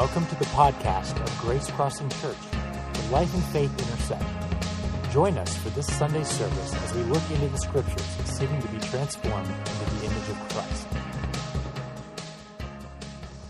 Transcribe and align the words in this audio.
Welcome 0.00 0.24
to 0.28 0.34
the 0.36 0.46
podcast 0.46 1.20
of 1.20 1.38
Grace 1.42 1.70
Crossing 1.72 2.08
Church, 2.08 2.34
where 2.34 3.10
life 3.10 3.34
and 3.34 3.44
faith 3.44 3.70
intersect. 3.70 4.24
Join 5.12 5.36
us 5.36 5.54
for 5.58 5.68
this 5.68 5.86
Sunday 5.88 6.24
service 6.24 6.74
as 6.74 6.94
we 6.94 7.02
look 7.02 7.22
into 7.30 7.48
the 7.48 7.58
scriptures, 7.58 8.06
seeking 8.24 8.62
to 8.62 8.68
be 8.68 8.78
transformed 8.78 9.46
into 9.46 9.94
the 9.96 10.06
image 10.06 10.28
of 10.30 10.48
Christ. 10.48 10.86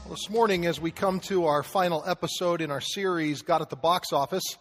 Well, 0.04 0.16
this 0.16 0.28
morning, 0.28 0.66
as 0.66 0.80
we 0.80 0.90
come 0.90 1.20
to 1.20 1.46
our 1.46 1.62
final 1.62 2.02
episode 2.04 2.60
in 2.60 2.72
our 2.72 2.80
series, 2.80 3.42
God 3.42 3.62
at 3.62 3.70
the 3.70 3.76
Box 3.76 4.12
Office, 4.12 4.58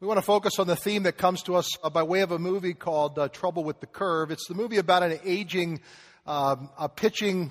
we 0.00 0.06
want 0.06 0.16
to 0.16 0.22
focus 0.22 0.58
on 0.58 0.68
the 0.68 0.74
theme 0.74 1.02
that 1.02 1.18
comes 1.18 1.42
to 1.42 1.56
us 1.56 1.68
uh, 1.84 1.90
by 1.90 2.02
way 2.02 2.22
of 2.22 2.32
a 2.32 2.38
movie 2.38 2.72
called 2.72 3.18
uh, 3.18 3.28
Trouble 3.28 3.62
with 3.62 3.80
the 3.80 3.86
Curve. 3.86 4.30
It's 4.30 4.48
the 4.48 4.54
movie 4.54 4.78
about 4.78 5.02
an 5.02 5.20
aging, 5.22 5.82
um, 6.26 6.70
a 6.78 6.88
pitching 6.88 7.50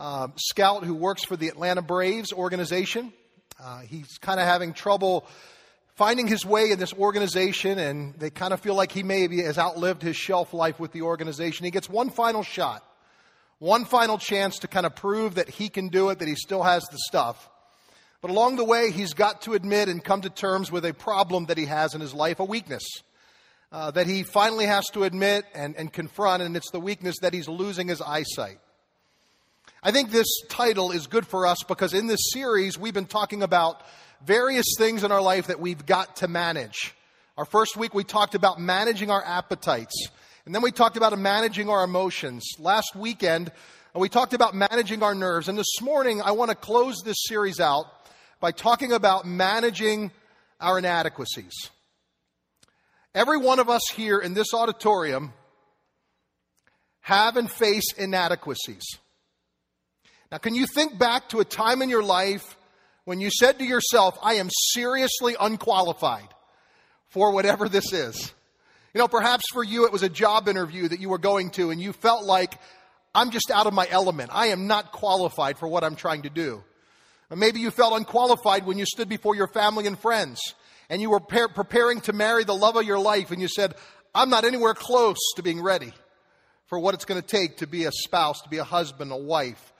uh, 0.00 0.28
scout 0.36 0.82
who 0.82 0.94
works 0.94 1.24
for 1.24 1.36
the 1.36 1.48
Atlanta 1.48 1.82
Braves 1.82 2.32
organization. 2.32 3.12
Uh, 3.62 3.80
he's 3.80 4.16
kind 4.18 4.40
of 4.40 4.46
having 4.46 4.72
trouble 4.72 5.26
finding 5.94 6.26
his 6.26 6.46
way 6.46 6.70
in 6.70 6.78
this 6.78 6.94
organization, 6.94 7.78
and 7.78 8.14
they 8.14 8.30
kind 8.30 8.54
of 8.54 8.60
feel 8.60 8.74
like 8.74 8.90
he 8.90 9.02
maybe 9.02 9.42
has 9.42 9.58
outlived 9.58 10.00
his 10.00 10.16
shelf 10.16 10.54
life 10.54 10.80
with 10.80 10.92
the 10.92 11.02
organization. 11.02 11.66
He 11.66 11.70
gets 11.70 11.86
one 11.86 12.08
final 12.08 12.42
shot, 12.42 12.82
one 13.58 13.84
final 13.84 14.16
chance 14.16 14.60
to 14.60 14.68
kind 14.68 14.86
of 14.86 14.96
prove 14.96 15.34
that 15.34 15.50
he 15.50 15.68
can 15.68 15.88
do 15.88 16.08
it, 16.08 16.18
that 16.20 16.28
he 16.28 16.34
still 16.34 16.62
has 16.62 16.82
the 16.84 16.98
stuff. 17.06 17.50
But 18.22 18.30
along 18.30 18.56
the 18.56 18.64
way, 18.64 18.92
he's 18.92 19.12
got 19.12 19.42
to 19.42 19.52
admit 19.52 19.88
and 19.88 20.02
come 20.02 20.22
to 20.22 20.30
terms 20.30 20.72
with 20.72 20.86
a 20.86 20.94
problem 20.94 21.46
that 21.46 21.58
he 21.58 21.66
has 21.66 21.94
in 21.94 22.00
his 22.00 22.14
life, 22.14 22.40
a 22.40 22.44
weakness. 22.44 22.84
Uh, 23.70 23.90
that 23.90 24.06
he 24.06 24.22
finally 24.22 24.66
has 24.66 24.86
to 24.94 25.04
admit 25.04 25.44
and, 25.54 25.76
and 25.76 25.92
confront, 25.92 26.42
and 26.42 26.56
it's 26.56 26.70
the 26.70 26.80
weakness 26.80 27.16
that 27.20 27.34
he's 27.34 27.48
losing 27.48 27.88
his 27.88 28.00
eyesight. 28.00 28.58
I 29.82 29.92
think 29.92 30.10
this 30.10 30.28
title 30.50 30.90
is 30.90 31.06
good 31.06 31.26
for 31.26 31.46
us 31.46 31.62
because 31.66 31.94
in 31.94 32.06
this 32.06 32.32
series, 32.32 32.78
we've 32.78 32.92
been 32.92 33.06
talking 33.06 33.42
about 33.42 33.80
various 34.22 34.66
things 34.76 35.04
in 35.04 35.10
our 35.10 35.22
life 35.22 35.46
that 35.46 35.58
we've 35.58 35.86
got 35.86 36.16
to 36.16 36.28
manage. 36.28 36.94
Our 37.38 37.46
first 37.46 37.78
week, 37.78 37.94
we 37.94 38.04
talked 38.04 38.34
about 38.34 38.60
managing 38.60 39.10
our 39.10 39.24
appetites. 39.24 40.08
And 40.44 40.54
then 40.54 40.60
we 40.60 40.70
talked 40.70 40.98
about 40.98 41.18
managing 41.18 41.70
our 41.70 41.82
emotions. 41.82 42.46
Last 42.58 42.94
weekend, 42.94 43.52
we 43.94 44.10
talked 44.10 44.34
about 44.34 44.54
managing 44.54 45.02
our 45.02 45.14
nerves. 45.14 45.48
And 45.48 45.56
this 45.56 45.80
morning, 45.80 46.20
I 46.20 46.32
want 46.32 46.50
to 46.50 46.54
close 46.54 46.96
this 47.02 47.16
series 47.20 47.58
out 47.58 47.86
by 48.38 48.52
talking 48.52 48.92
about 48.92 49.26
managing 49.26 50.10
our 50.60 50.78
inadequacies. 50.78 51.54
Every 53.14 53.38
one 53.38 53.58
of 53.58 53.70
us 53.70 53.82
here 53.94 54.18
in 54.18 54.34
this 54.34 54.52
auditorium 54.52 55.32
have 57.00 57.38
and 57.38 57.50
face 57.50 57.94
inadequacies. 57.94 58.84
Now, 60.30 60.38
can 60.38 60.54
you 60.54 60.66
think 60.66 60.98
back 60.98 61.28
to 61.30 61.40
a 61.40 61.44
time 61.44 61.82
in 61.82 61.88
your 61.88 62.04
life 62.04 62.56
when 63.04 63.20
you 63.20 63.30
said 63.30 63.58
to 63.58 63.64
yourself, 63.64 64.16
I 64.22 64.34
am 64.34 64.48
seriously 64.72 65.34
unqualified 65.38 66.28
for 67.08 67.32
whatever 67.32 67.68
this 67.68 67.92
is? 67.92 68.32
You 68.94 68.98
know, 68.98 69.08
perhaps 69.08 69.44
for 69.52 69.64
you 69.64 69.86
it 69.86 69.92
was 69.92 70.02
a 70.02 70.08
job 70.08 70.48
interview 70.48 70.88
that 70.88 71.00
you 71.00 71.08
were 71.08 71.18
going 71.18 71.50
to 71.50 71.70
and 71.70 71.80
you 71.80 71.92
felt 71.92 72.24
like, 72.24 72.54
I'm 73.14 73.30
just 73.30 73.50
out 73.50 73.66
of 73.66 73.74
my 73.74 73.88
element. 73.90 74.30
I 74.32 74.48
am 74.48 74.68
not 74.68 74.92
qualified 74.92 75.58
for 75.58 75.66
what 75.66 75.82
I'm 75.82 75.96
trying 75.96 76.22
to 76.22 76.30
do. 76.30 76.62
Or 77.28 77.36
maybe 77.36 77.60
you 77.60 77.70
felt 77.70 77.96
unqualified 77.96 78.66
when 78.66 78.78
you 78.78 78.86
stood 78.86 79.08
before 79.08 79.34
your 79.34 79.48
family 79.48 79.86
and 79.86 79.98
friends 79.98 80.40
and 80.88 81.00
you 81.00 81.10
were 81.10 81.20
preparing 81.20 82.00
to 82.02 82.12
marry 82.12 82.44
the 82.44 82.54
love 82.54 82.76
of 82.76 82.84
your 82.84 82.98
life 82.98 83.32
and 83.32 83.40
you 83.40 83.48
said, 83.48 83.74
I'm 84.14 84.30
not 84.30 84.44
anywhere 84.44 84.74
close 84.74 85.18
to 85.36 85.42
being 85.42 85.62
ready 85.62 85.92
for 86.66 86.78
what 86.78 86.94
it's 86.94 87.04
going 87.04 87.20
to 87.20 87.26
take 87.26 87.58
to 87.58 87.66
be 87.66 87.84
a 87.84 87.92
spouse, 87.92 88.40
to 88.42 88.48
be 88.48 88.58
a 88.58 88.64
husband, 88.64 89.10
a 89.10 89.16
wife. 89.16 89.72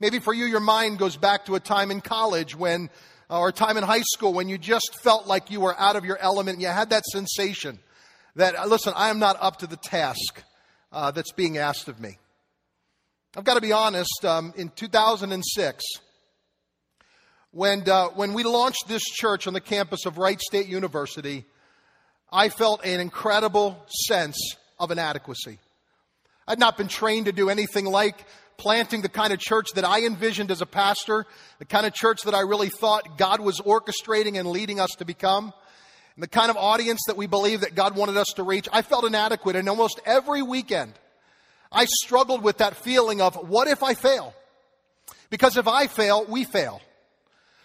Maybe 0.00 0.18
for 0.18 0.32
you, 0.32 0.46
your 0.46 0.60
mind 0.60 0.98
goes 0.98 1.18
back 1.18 1.44
to 1.44 1.56
a 1.56 1.60
time 1.60 1.90
in 1.90 2.00
college 2.00 2.56
when, 2.56 2.88
uh, 3.28 3.38
or 3.38 3.48
a 3.48 3.52
time 3.52 3.76
in 3.76 3.84
high 3.84 4.00
school 4.00 4.32
when 4.32 4.48
you 4.48 4.56
just 4.56 4.96
felt 5.02 5.26
like 5.26 5.50
you 5.50 5.60
were 5.60 5.78
out 5.78 5.94
of 5.94 6.06
your 6.06 6.16
element 6.16 6.56
and 6.56 6.62
you 6.62 6.68
had 6.68 6.88
that 6.88 7.04
sensation 7.04 7.78
that, 8.34 8.56
uh, 8.56 8.64
listen, 8.64 8.94
I 8.96 9.10
am 9.10 9.18
not 9.18 9.36
up 9.40 9.58
to 9.58 9.66
the 9.66 9.76
task 9.76 10.42
uh, 10.90 11.10
that's 11.10 11.32
being 11.32 11.58
asked 11.58 11.88
of 11.88 12.00
me. 12.00 12.16
I've 13.36 13.44
got 13.44 13.54
to 13.54 13.60
be 13.60 13.72
honest, 13.72 14.24
um, 14.24 14.54
in 14.56 14.70
2006, 14.70 15.84
when, 17.50 17.86
uh, 17.86 18.08
when 18.08 18.32
we 18.32 18.42
launched 18.42 18.88
this 18.88 19.02
church 19.02 19.46
on 19.46 19.52
the 19.52 19.60
campus 19.60 20.06
of 20.06 20.16
Wright 20.16 20.40
State 20.40 20.66
University, 20.66 21.44
I 22.32 22.48
felt 22.48 22.86
an 22.86 23.00
incredible 23.00 23.84
sense 24.06 24.56
of 24.78 24.90
inadequacy. 24.90 25.58
I'd 26.48 26.58
not 26.58 26.78
been 26.78 26.88
trained 26.88 27.26
to 27.26 27.32
do 27.32 27.50
anything 27.50 27.84
like 27.84 28.24
planting 28.60 29.00
the 29.00 29.08
kind 29.08 29.32
of 29.32 29.38
church 29.38 29.68
that 29.74 29.86
I 29.86 30.04
envisioned 30.04 30.50
as 30.50 30.60
a 30.60 30.66
pastor, 30.66 31.24
the 31.58 31.64
kind 31.64 31.86
of 31.86 31.94
church 31.94 32.22
that 32.24 32.34
I 32.34 32.40
really 32.40 32.68
thought 32.68 33.16
God 33.16 33.40
was 33.40 33.58
orchestrating 33.60 34.38
and 34.38 34.46
leading 34.50 34.78
us 34.78 34.90
to 34.98 35.06
become, 35.06 35.54
and 36.14 36.22
the 36.22 36.28
kind 36.28 36.50
of 36.50 36.58
audience 36.58 37.00
that 37.06 37.16
we 37.16 37.26
believe 37.26 37.62
that 37.62 37.74
God 37.74 37.96
wanted 37.96 38.18
us 38.18 38.26
to 38.36 38.42
reach. 38.42 38.68
I 38.70 38.82
felt 38.82 39.06
inadequate, 39.06 39.56
and 39.56 39.66
almost 39.66 39.98
every 40.04 40.42
weekend, 40.42 40.92
I 41.72 41.86
struggled 41.86 42.42
with 42.42 42.58
that 42.58 42.76
feeling 42.76 43.22
of 43.22 43.34
what 43.48 43.66
if 43.66 43.82
I 43.82 43.94
fail? 43.94 44.34
Because 45.30 45.56
if 45.56 45.66
I 45.66 45.86
fail, 45.86 46.26
we 46.28 46.44
fail. 46.44 46.82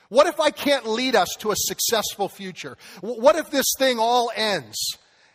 What 0.08 0.28
if 0.28 0.40
I 0.40 0.50
can't 0.50 0.88
lead 0.88 1.14
us 1.14 1.28
to 1.40 1.52
a 1.52 1.56
successful 1.58 2.30
future? 2.30 2.78
What 3.02 3.36
if 3.36 3.52
this 3.52 3.66
thing 3.78 4.00
all 4.00 4.32
ends 4.34 4.78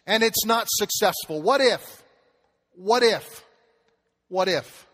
and 0.06 0.22
it's 0.22 0.46
not 0.46 0.68
successful? 0.70 1.42
What 1.42 1.60
if? 1.60 2.02
What 2.76 3.02
if? 3.02 3.44
What 4.28 4.48
if? 4.48 4.86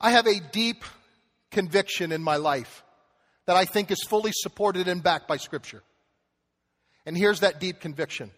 I 0.00 0.12
have 0.12 0.26
a 0.26 0.40
deep 0.40 0.84
conviction 1.50 2.12
in 2.12 2.22
my 2.22 2.36
life 2.36 2.82
that 3.46 3.56
I 3.56 3.64
think 3.64 3.90
is 3.90 4.04
fully 4.08 4.32
supported 4.32 4.88
and 4.88 5.02
backed 5.02 5.26
by 5.26 5.38
Scripture. 5.38 5.82
And 7.06 7.16
here's 7.16 7.40
that 7.40 7.60
deep 7.60 7.80
conviction 7.80 8.30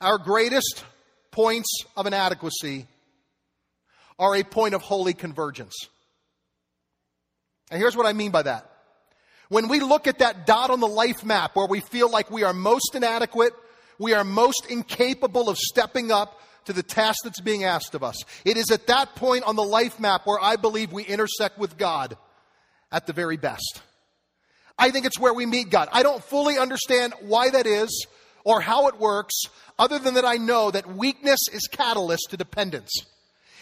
our 0.00 0.18
greatest 0.18 0.84
points 1.30 1.84
of 1.96 2.06
inadequacy 2.06 2.86
are 4.18 4.36
a 4.36 4.42
point 4.42 4.74
of 4.74 4.82
holy 4.82 5.14
convergence. 5.14 5.74
And 7.70 7.80
here's 7.80 7.96
what 7.96 8.06
I 8.06 8.12
mean 8.12 8.30
by 8.30 8.42
that. 8.42 8.70
When 9.48 9.68
we 9.68 9.80
look 9.80 10.06
at 10.06 10.18
that 10.18 10.46
dot 10.46 10.70
on 10.70 10.80
the 10.80 10.88
life 10.88 11.24
map 11.24 11.56
where 11.56 11.66
we 11.66 11.80
feel 11.80 12.10
like 12.10 12.30
we 12.30 12.42
are 12.42 12.52
most 12.52 12.94
inadequate, 12.94 13.52
we 13.98 14.12
are 14.12 14.24
most 14.24 14.66
incapable 14.68 15.48
of 15.48 15.56
stepping 15.56 16.10
up 16.10 16.40
to 16.68 16.74
the 16.74 16.82
task 16.82 17.20
that's 17.24 17.40
being 17.40 17.64
asked 17.64 17.94
of 17.94 18.04
us. 18.04 18.16
It 18.44 18.58
is 18.58 18.70
at 18.70 18.86
that 18.88 19.14
point 19.14 19.44
on 19.44 19.56
the 19.56 19.64
life 19.64 19.98
map 19.98 20.26
where 20.26 20.38
I 20.38 20.56
believe 20.56 20.92
we 20.92 21.02
intersect 21.02 21.58
with 21.58 21.78
God 21.78 22.16
at 22.92 23.06
the 23.06 23.14
very 23.14 23.38
best. 23.38 23.80
I 24.78 24.90
think 24.90 25.06
it's 25.06 25.18
where 25.18 25.32
we 25.32 25.46
meet 25.46 25.70
God. 25.70 25.88
I 25.92 26.02
don't 26.02 26.22
fully 26.22 26.58
understand 26.58 27.14
why 27.22 27.48
that 27.48 27.66
is 27.66 28.06
or 28.44 28.60
how 28.60 28.88
it 28.88 29.00
works, 29.00 29.34
other 29.78 29.98
than 29.98 30.14
that 30.14 30.26
I 30.26 30.36
know 30.36 30.70
that 30.70 30.86
weakness 30.94 31.40
is 31.50 31.66
catalyst 31.70 32.28
to 32.30 32.36
dependence. 32.36 32.90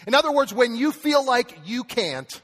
In 0.05 0.13
other 0.13 0.31
words, 0.31 0.53
when 0.53 0.75
you 0.75 0.91
feel 0.91 1.25
like 1.25 1.57
you 1.65 1.85
can't, 1.85 2.41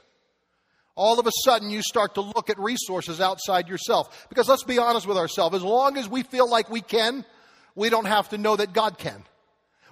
all 0.94 1.20
of 1.20 1.26
a 1.26 1.32
sudden 1.44 1.68
you 1.68 1.82
start 1.82 2.14
to 2.14 2.22
look 2.22 2.48
at 2.48 2.58
resources 2.58 3.20
outside 3.20 3.68
yourself. 3.68 4.26
Because 4.30 4.48
let's 4.48 4.64
be 4.64 4.78
honest 4.78 5.06
with 5.06 5.18
ourselves, 5.18 5.56
as 5.56 5.62
long 5.62 5.98
as 5.98 6.08
we 6.08 6.22
feel 6.22 6.48
like 6.48 6.70
we 6.70 6.80
can, 6.80 7.24
we 7.74 7.90
don't 7.90 8.06
have 8.06 8.30
to 8.30 8.38
know 8.38 8.56
that 8.56 8.72
God 8.72 8.96
can. 8.96 9.24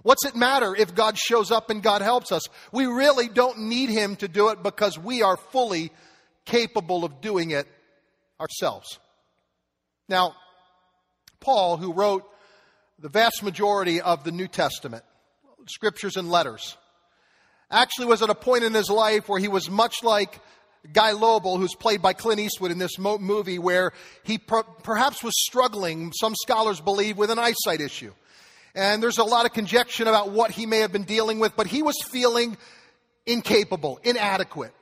What's 0.03 0.25
it 0.25 0.35
matter 0.35 0.75
if 0.75 0.95
God 0.95 1.17
shows 1.17 1.51
up 1.51 1.71
and 1.71 1.83
God 1.83 2.03
helps 2.03 2.33
us? 2.33 2.43
We 2.73 2.87
really 2.87 3.29
don't 3.29 3.61
need 3.61 3.89
Him 3.89 4.17
to 4.17 4.29
do 4.29 4.49
it 4.49 4.63
because 4.63 4.99
we 4.99 5.23
are 5.23 5.37
fully 5.37 5.93
capable 6.45 7.05
of 7.05 7.21
doing 7.21 7.51
it 7.51 7.69
ourselves. 8.41 8.99
Now, 10.09 10.35
Paul, 11.41 11.77
who 11.77 11.93
wrote 11.93 12.29
the 12.99 13.09
vast 13.09 13.43
majority 13.43 14.01
of 14.01 14.25
the 14.25 14.33
New 14.33 14.49
Testament, 14.49 15.05
scriptures 15.69 16.17
and 16.17 16.31
letters, 16.31 16.77
actually 17.71 18.07
was 18.07 18.23
at 18.23 18.31
a 18.31 18.35
point 18.35 18.65
in 18.65 18.75
his 18.75 18.91
life 18.91 19.29
where 19.29 19.41
he 19.41 19.49
was 19.49 19.71
much 19.71 20.03
like 20.03 20.41
Gus 20.93 21.15
Lobel, 21.15 21.59
who's 21.59 21.75
played 21.75 22.03
by 22.03 22.13
Clint 22.13 22.41
Eastwood 22.41 22.73
in 22.73 22.79
this 22.79 22.99
mo- 22.99 23.19
movie, 23.19 23.59
where 23.59 23.93
he 24.25 24.39
per- 24.39 24.65
perhaps 24.65 25.23
was 25.23 25.35
struggling, 25.37 26.13
some 26.13 26.35
scholars 26.43 26.81
believe, 26.81 27.17
with 27.17 27.31
an 27.31 27.39
eyesight 27.39 27.81
issue. 27.81 28.13
And 28.75 29.03
there's 29.03 29.19
a 29.19 29.25
lot 29.25 29.45
of 29.45 29.53
conjecture 29.53 30.05
about 30.05 30.31
what 30.31 30.51
he 30.51 30.67
may 30.67 30.79
have 30.79 30.93
been 30.93 31.05
dealing 31.05 31.39
with, 31.39 31.55
but 31.57 31.67
he 31.67 31.83
was 31.83 31.97
feeling 32.11 32.57
incapable, 33.27 34.01
inadequate. 34.03 34.73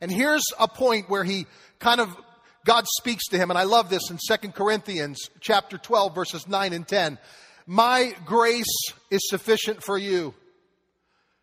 And 0.00 0.10
here's 0.10 0.44
a 0.58 0.68
point 0.68 1.10
where 1.10 1.24
he 1.24 1.46
kind 1.80 2.00
of, 2.00 2.16
God 2.64 2.86
speaks 2.98 3.26
to 3.28 3.38
him, 3.38 3.50
and 3.50 3.58
I 3.58 3.64
love 3.64 3.90
this 3.90 4.10
in 4.10 4.18
2 4.18 4.48
Corinthians 4.52 5.18
chapter 5.40 5.76
12, 5.76 6.14
verses 6.14 6.48
9 6.48 6.72
and 6.72 6.86
10. 6.86 7.18
My 7.66 8.14
grace 8.24 8.92
is 9.10 9.28
sufficient 9.28 9.82
for 9.82 9.98
you, 9.98 10.34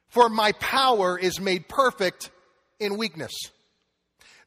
for 0.10 0.30
my 0.30 0.54
power 0.54 1.20
is 1.20 1.40
made 1.40 1.68
perfect 1.68 2.32
in 2.80 2.98
weakness. 2.98 3.32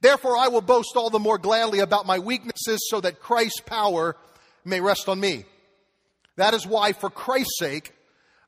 Therefore, 0.00 0.36
I 0.36 0.48
will 0.48 0.60
boast 0.60 0.96
all 0.96 1.10
the 1.10 1.18
more 1.18 1.38
gladly 1.38 1.80
about 1.80 2.06
my 2.06 2.18
weaknesses 2.18 2.80
so 2.88 3.00
that 3.00 3.20
Christ's 3.20 3.60
power 3.60 4.16
may 4.64 4.80
rest 4.80 5.08
on 5.08 5.20
me. 5.20 5.44
That 6.38 6.54
is 6.54 6.64
why, 6.64 6.92
for 6.92 7.10
Christ's 7.10 7.58
sake, 7.58 7.92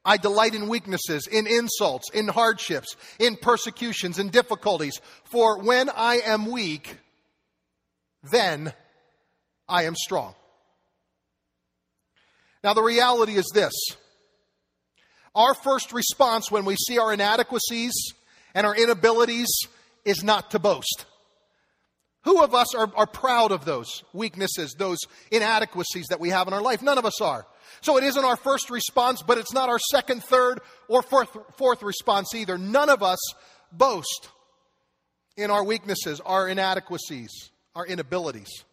I 0.05 0.17
delight 0.17 0.55
in 0.55 0.69
weaknesses, 0.69 1.27
in 1.27 1.49
insults, 1.49 2.09
in 2.15 2.29
hardships, 2.29 2.97
in 3.19 3.37
persecutions, 3.37 4.19
in 4.19 4.29
difficulties. 4.31 5.01
For 5.25 5.61
when 5.61 5.91
I 5.91 6.21
am 6.25 6.51
weak, 6.51 6.97
then 8.31 8.73
I 9.69 9.85
am 9.85 9.97
strong. 9.97 10.37
Now, 12.63 12.75
the 12.75 12.83
reality 12.83 13.35
is 13.35 13.51
this 13.53 13.73
our 15.35 15.55
first 15.55 15.93
response 15.93 16.49
when 16.49 16.65
we 16.65 16.77
see 16.77 16.99
our 16.99 17.13
inadequacies 17.13 17.93
and 18.55 18.69
our 18.69 18.77
inabilities 18.77 19.49
is 20.05 20.23
not 20.23 20.53
to 20.53 20.61
boast. 20.61 21.07
Who 22.25 22.43
of 22.43 22.55
us 22.55 22.73
are, 22.75 22.91
are 22.95 23.07
proud 23.07 23.51
of 23.51 23.65
those 23.65 24.05
weaknesses, 24.13 24.75
those 24.79 24.99
inadequacies 25.33 26.07
that 26.11 26.21
we 26.21 26.29
have 26.29 26.47
in 26.47 26.55
our 26.55 26.63
life? 26.63 26.83
None 26.83 26.99
of 26.99 27.05
us 27.05 27.21
are. 27.21 27.47
So 27.81 27.97
it 27.97 28.05
isn't 28.05 28.25
our 28.25 28.37
first 28.37 28.71
response, 28.71 29.23
but 29.23 29.39
it's 29.39 29.53
not 29.53 29.69
our 29.69 29.79
second, 29.79 30.23
third, 30.25 30.61
or 30.89 31.03
fourth, 31.03 31.37
fourth 31.57 31.83
response 31.83 32.35
either. 32.35 32.59
None 32.59 32.91
of 32.91 33.03
us 33.03 33.19
boast 33.73 34.29
in 35.37 35.51
our 35.51 35.65
weaknesses, 35.65 36.21
our 36.21 36.49
inadequacies, 36.49 37.31
our 37.75 37.87
inabilities. 37.87 38.65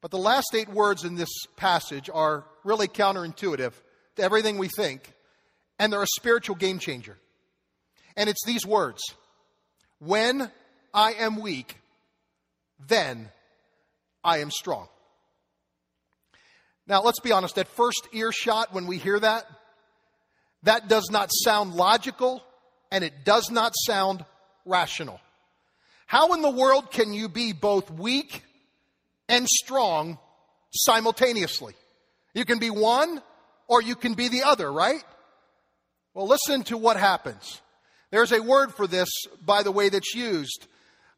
But 0.00 0.10
the 0.10 0.18
last 0.18 0.54
eight 0.54 0.68
words 0.68 1.04
in 1.04 1.16
this 1.16 1.28
passage 1.56 2.08
are 2.12 2.44
really 2.64 2.88
counterintuitive 2.88 3.72
to 4.16 4.22
everything 4.22 4.58
we 4.58 4.68
think, 4.68 5.12
and 5.78 5.92
they're 5.92 6.02
a 6.02 6.16
spiritual 6.18 6.56
game 6.56 6.78
changer. 6.78 7.18
And 8.16 8.28
it's 8.28 8.44
these 8.44 8.66
words 8.66 9.02
When 9.98 10.50
I 10.94 11.12
am 11.14 11.40
weak, 11.40 11.78
then 12.86 13.30
I 14.24 14.38
am 14.38 14.50
strong. 14.50 14.88
Now, 16.88 17.02
let's 17.02 17.20
be 17.20 17.32
honest, 17.32 17.58
at 17.58 17.68
first 17.68 18.08
earshot, 18.12 18.72
when 18.72 18.86
we 18.86 18.96
hear 18.96 19.20
that, 19.20 19.44
that 20.62 20.88
does 20.88 21.10
not 21.10 21.30
sound 21.30 21.74
logical 21.74 22.42
and 22.90 23.04
it 23.04 23.24
does 23.24 23.50
not 23.50 23.74
sound 23.86 24.24
rational. 24.64 25.20
How 26.06 26.32
in 26.32 26.40
the 26.40 26.50
world 26.50 26.90
can 26.90 27.12
you 27.12 27.28
be 27.28 27.52
both 27.52 27.90
weak 27.90 28.42
and 29.28 29.46
strong 29.46 30.18
simultaneously? 30.72 31.74
You 32.32 32.46
can 32.46 32.58
be 32.58 32.70
one 32.70 33.20
or 33.66 33.82
you 33.82 33.94
can 33.94 34.14
be 34.14 34.28
the 34.28 34.44
other, 34.44 34.72
right? 34.72 35.04
Well, 36.14 36.26
listen 36.26 36.62
to 36.64 36.78
what 36.78 36.96
happens. 36.96 37.60
There's 38.10 38.32
a 38.32 38.42
word 38.42 38.74
for 38.74 38.86
this, 38.86 39.10
by 39.44 39.62
the 39.62 39.70
way, 39.70 39.90
that's 39.90 40.14
used. 40.14 40.66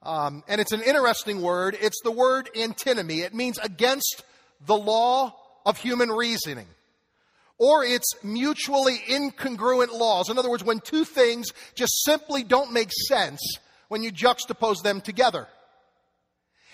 Um, 0.02 0.42
and 0.48 0.60
it's 0.60 0.72
an 0.72 0.82
interesting 0.82 1.40
word. 1.40 1.78
It's 1.80 2.00
the 2.02 2.10
word 2.10 2.50
antinomy. 2.56 3.20
It 3.20 3.34
means 3.34 3.58
against 3.58 4.24
the 4.66 4.76
law 4.76 5.36
of 5.70 5.78
human 5.78 6.10
reasoning. 6.10 6.66
Or 7.58 7.84
it's 7.84 8.12
mutually 8.24 8.98
incongruent 9.08 9.92
laws. 9.92 10.28
In 10.28 10.38
other 10.38 10.50
words, 10.50 10.64
when 10.64 10.80
two 10.80 11.04
things 11.04 11.52
just 11.74 12.04
simply 12.04 12.42
don't 12.42 12.72
make 12.72 12.90
sense 13.08 13.40
when 13.88 14.02
you 14.02 14.10
juxtapose 14.10 14.82
them 14.82 15.00
together. 15.00 15.46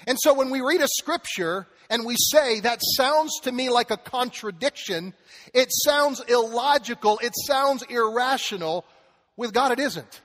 And 0.06 0.18
so 0.20 0.32
when 0.32 0.50
we 0.50 0.60
read 0.60 0.80
a 0.80 0.88
scripture 0.88 1.66
and 1.90 2.06
we 2.06 2.16
say, 2.16 2.60
that 2.60 2.80
sounds 2.96 3.40
to 3.40 3.52
me 3.52 3.68
like 3.68 3.90
a 3.90 3.96
contradiction, 3.96 5.12
it 5.52 5.68
sounds 5.70 6.20
illogical, 6.28 7.18
it 7.22 7.32
sounds 7.46 7.82
irrational, 7.90 8.84
with 9.36 9.52
God 9.52 9.72
it 9.72 9.80
isn't. 9.80 10.20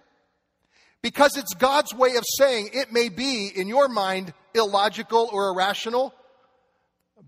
Because 1.01 1.35
it's 1.35 1.53
God's 1.55 1.93
way 1.93 2.15
of 2.15 2.23
saying 2.37 2.69
it 2.73 2.93
may 2.93 3.09
be, 3.09 3.47
in 3.53 3.67
your 3.67 3.89
mind, 3.89 4.33
illogical 4.53 5.29
or 5.33 5.49
irrational, 5.49 6.13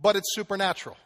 but 0.02 0.16
it's 0.16 0.36
supernatural. 0.36 0.98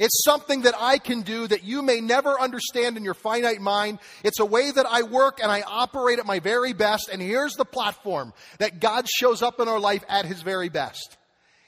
It's 0.00 0.24
something 0.24 0.62
that 0.62 0.72
I 0.78 0.96
can 0.96 1.20
do 1.20 1.46
that 1.46 1.62
you 1.62 1.82
may 1.82 2.00
never 2.00 2.40
understand 2.40 2.96
in 2.96 3.04
your 3.04 3.12
finite 3.12 3.60
mind. 3.60 3.98
It's 4.24 4.40
a 4.40 4.46
way 4.46 4.70
that 4.70 4.86
I 4.86 5.02
work 5.02 5.40
and 5.42 5.52
I 5.52 5.60
operate 5.60 6.18
at 6.18 6.24
my 6.24 6.38
very 6.38 6.72
best. 6.72 7.10
And 7.12 7.20
here's 7.20 7.52
the 7.52 7.66
platform 7.66 8.32
that 8.60 8.80
God 8.80 9.06
shows 9.06 9.42
up 9.42 9.60
in 9.60 9.68
our 9.68 9.78
life 9.78 10.02
at 10.08 10.24
his 10.24 10.40
very 10.40 10.70
best. 10.70 11.18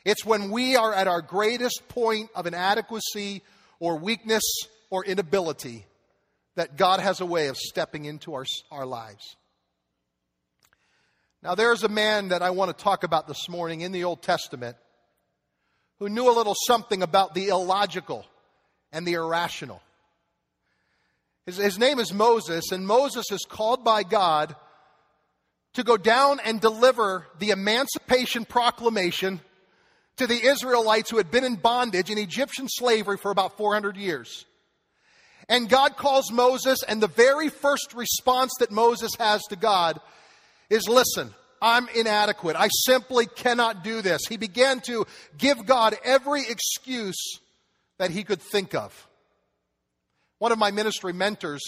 It's 0.06 0.24
when 0.24 0.50
we 0.50 0.76
are 0.76 0.94
at 0.94 1.08
our 1.08 1.20
greatest 1.20 1.86
point 1.88 2.30
of 2.34 2.46
inadequacy 2.46 3.42
or 3.78 3.98
weakness 3.98 4.42
or 4.88 5.04
inability 5.04 5.84
that 6.54 6.78
God 6.78 7.00
has 7.00 7.20
a 7.20 7.26
way 7.26 7.48
of 7.48 7.58
stepping 7.58 8.06
into 8.06 8.32
our, 8.32 8.46
our 8.70 8.86
lives. 8.86 9.36
Now, 11.42 11.54
there's 11.54 11.82
a 11.82 11.88
man 11.88 12.28
that 12.28 12.40
I 12.40 12.48
want 12.48 12.74
to 12.76 12.82
talk 12.82 13.04
about 13.04 13.28
this 13.28 13.46
morning 13.50 13.82
in 13.82 13.92
the 13.92 14.04
Old 14.04 14.22
Testament 14.22 14.78
who 16.02 16.08
knew 16.08 16.28
a 16.28 16.34
little 16.34 16.56
something 16.66 17.00
about 17.00 17.32
the 17.32 17.46
illogical 17.46 18.26
and 18.90 19.06
the 19.06 19.12
irrational. 19.12 19.80
His, 21.46 21.58
his 21.58 21.78
name 21.78 22.00
is 22.00 22.12
Moses, 22.12 22.72
and 22.72 22.84
Moses 22.84 23.30
is 23.30 23.46
called 23.48 23.84
by 23.84 24.02
God 24.02 24.56
to 25.74 25.84
go 25.84 25.96
down 25.96 26.40
and 26.44 26.60
deliver 26.60 27.28
the 27.38 27.50
Emancipation 27.50 28.44
Proclamation 28.44 29.40
to 30.16 30.26
the 30.26 30.44
Israelites 30.44 31.08
who 31.08 31.18
had 31.18 31.30
been 31.30 31.44
in 31.44 31.54
bondage 31.54 32.10
in 32.10 32.18
Egyptian 32.18 32.66
slavery 32.68 33.16
for 33.16 33.30
about 33.30 33.56
400 33.56 33.96
years. 33.96 34.44
And 35.48 35.68
God 35.68 35.96
calls 35.96 36.32
Moses, 36.32 36.82
and 36.82 37.00
the 37.00 37.06
very 37.06 37.48
first 37.48 37.94
response 37.94 38.50
that 38.58 38.72
Moses 38.72 39.12
has 39.20 39.40
to 39.50 39.56
God 39.56 40.00
is 40.68 40.88
listen, 40.88 41.32
I'm 41.62 41.88
inadequate. 41.94 42.56
I 42.56 42.68
simply 42.86 43.26
cannot 43.26 43.84
do 43.84 44.02
this. 44.02 44.22
He 44.28 44.36
began 44.36 44.80
to 44.80 45.06
give 45.38 45.64
God 45.64 45.96
every 46.04 46.42
excuse 46.42 47.38
that 47.98 48.10
he 48.10 48.24
could 48.24 48.42
think 48.42 48.74
of. 48.74 49.08
One 50.38 50.50
of 50.50 50.58
my 50.58 50.72
ministry 50.72 51.12
mentors 51.12 51.62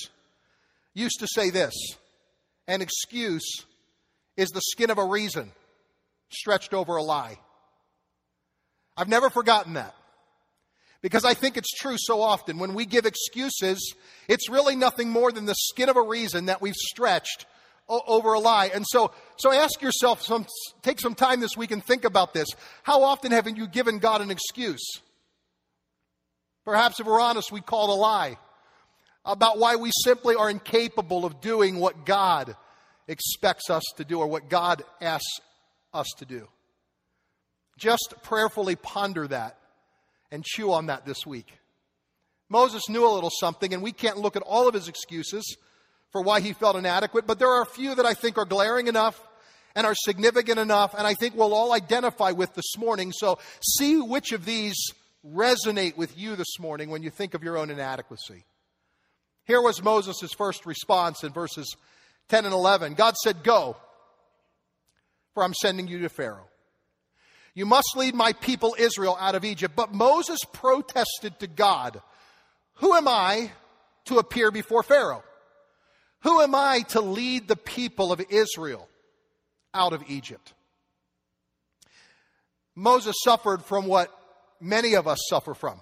used 0.94 1.20
to 1.20 1.28
say 1.28 1.50
this 1.50 1.72
an 2.66 2.82
excuse 2.82 3.64
is 4.36 4.48
the 4.48 4.60
skin 4.60 4.90
of 4.90 4.98
a 4.98 5.04
reason 5.04 5.52
stretched 6.28 6.74
over 6.74 6.96
a 6.96 7.02
lie. 7.02 7.38
I've 8.96 9.08
never 9.08 9.30
forgotten 9.30 9.74
that. 9.74 9.94
Because 11.02 11.24
I 11.24 11.34
think 11.34 11.56
it's 11.56 11.70
true 11.70 11.96
so 11.98 12.22
often. 12.22 12.58
When 12.58 12.74
we 12.74 12.86
give 12.86 13.04
excuses, 13.04 13.94
it's 14.26 14.48
really 14.48 14.74
nothing 14.74 15.10
more 15.10 15.30
than 15.30 15.44
the 15.44 15.54
skin 15.54 15.88
of 15.88 15.96
a 15.96 16.02
reason 16.02 16.46
that 16.46 16.62
we've 16.62 16.74
stretched 16.74 17.46
over 17.88 18.32
a 18.32 18.40
lie. 18.40 18.70
And 18.74 18.86
so, 18.88 19.12
so 19.36 19.52
ask 19.52 19.82
yourself, 19.82 20.22
some, 20.22 20.46
take 20.82 21.00
some 21.00 21.14
time 21.14 21.40
this 21.40 21.56
week 21.56 21.70
and 21.70 21.84
think 21.84 22.04
about 22.04 22.34
this. 22.34 22.48
How 22.82 23.02
often 23.02 23.32
have 23.32 23.48
you 23.48 23.66
given 23.66 23.98
God 23.98 24.20
an 24.20 24.30
excuse? 24.30 24.84
Perhaps 26.64 27.00
if 27.00 27.06
we're 27.06 27.20
honest, 27.20 27.52
we 27.52 27.60
call 27.60 27.90
it 27.90 27.94
a 27.94 28.00
lie 28.00 28.38
about 29.24 29.58
why 29.58 29.76
we 29.76 29.90
simply 30.02 30.34
are 30.34 30.50
incapable 30.50 31.24
of 31.24 31.40
doing 31.40 31.78
what 31.78 32.06
God 32.06 32.56
expects 33.08 33.70
us 33.70 33.82
to 33.96 34.04
do 34.04 34.20
or 34.20 34.26
what 34.26 34.48
God 34.48 34.82
asks 35.00 35.40
us 35.92 36.06
to 36.18 36.24
do. 36.24 36.48
Just 37.78 38.14
prayerfully 38.22 38.76
ponder 38.76 39.26
that 39.28 39.58
and 40.30 40.44
chew 40.44 40.72
on 40.72 40.86
that 40.86 41.04
this 41.04 41.26
week. 41.26 41.58
Moses 42.48 42.88
knew 42.88 43.06
a 43.06 43.10
little 43.10 43.30
something, 43.30 43.72
and 43.72 43.82
we 43.82 43.92
can't 43.92 44.18
look 44.18 44.36
at 44.36 44.42
all 44.42 44.68
of 44.68 44.74
his 44.74 44.88
excuses 44.88 45.56
for 46.14 46.22
why 46.22 46.38
he 46.38 46.52
felt 46.52 46.76
inadequate, 46.76 47.26
but 47.26 47.40
there 47.40 47.50
are 47.50 47.62
a 47.62 47.66
few 47.66 47.92
that 47.96 48.06
I 48.06 48.14
think 48.14 48.38
are 48.38 48.44
glaring 48.44 48.86
enough 48.86 49.20
and 49.74 49.84
are 49.84 49.96
significant 49.96 50.60
enough, 50.60 50.94
and 50.96 51.08
I 51.08 51.14
think 51.14 51.34
we'll 51.34 51.52
all 51.52 51.72
identify 51.72 52.30
with 52.30 52.54
this 52.54 52.78
morning. 52.78 53.10
So 53.10 53.40
see 53.60 54.00
which 54.00 54.30
of 54.30 54.44
these 54.44 54.76
resonate 55.26 55.96
with 55.96 56.16
you 56.16 56.36
this 56.36 56.60
morning 56.60 56.88
when 56.88 57.02
you 57.02 57.10
think 57.10 57.34
of 57.34 57.42
your 57.42 57.58
own 57.58 57.68
inadequacy. 57.68 58.44
Here 59.44 59.60
was 59.60 59.82
Moses' 59.82 60.32
first 60.38 60.66
response 60.66 61.24
in 61.24 61.32
verses 61.32 61.74
10 62.28 62.44
and 62.44 62.54
11. 62.54 62.94
God 62.94 63.16
said, 63.16 63.42
Go, 63.42 63.76
for 65.32 65.42
I'm 65.42 65.54
sending 65.54 65.88
you 65.88 65.98
to 66.02 66.08
Pharaoh. 66.08 66.46
You 67.54 67.66
must 67.66 67.96
lead 67.96 68.14
my 68.14 68.34
people 68.34 68.76
Israel 68.78 69.16
out 69.18 69.34
of 69.34 69.44
Egypt. 69.44 69.74
But 69.74 69.92
Moses 69.92 70.38
protested 70.52 71.40
to 71.40 71.48
God, 71.48 72.00
Who 72.74 72.94
am 72.94 73.08
I 73.08 73.50
to 74.04 74.18
appear 74.18 74.52
before 74.52 74.84
Pharaoh? 74.84 75.24
Who 76.24 76.40
am 76.40 76.54
I 76.54 76.80
to 76.88 77.02
lead 77.02 77.48
the 77.48 77.56
people 77.56 78.10
of 78.10 78.20
Israel 78.30 78.88
out 79.74 79.92
of 79.92 80.02
Egypt? 80.08 80.54
Moses 82.74 83.14
suffered 83.22 83.62
from 83.62 83.86
what 83.86 84.10
many 84.58 84.94
of 84.94 85.06
us 85.06 85.18
suffer 85.28 85.52
from 85.52 85.80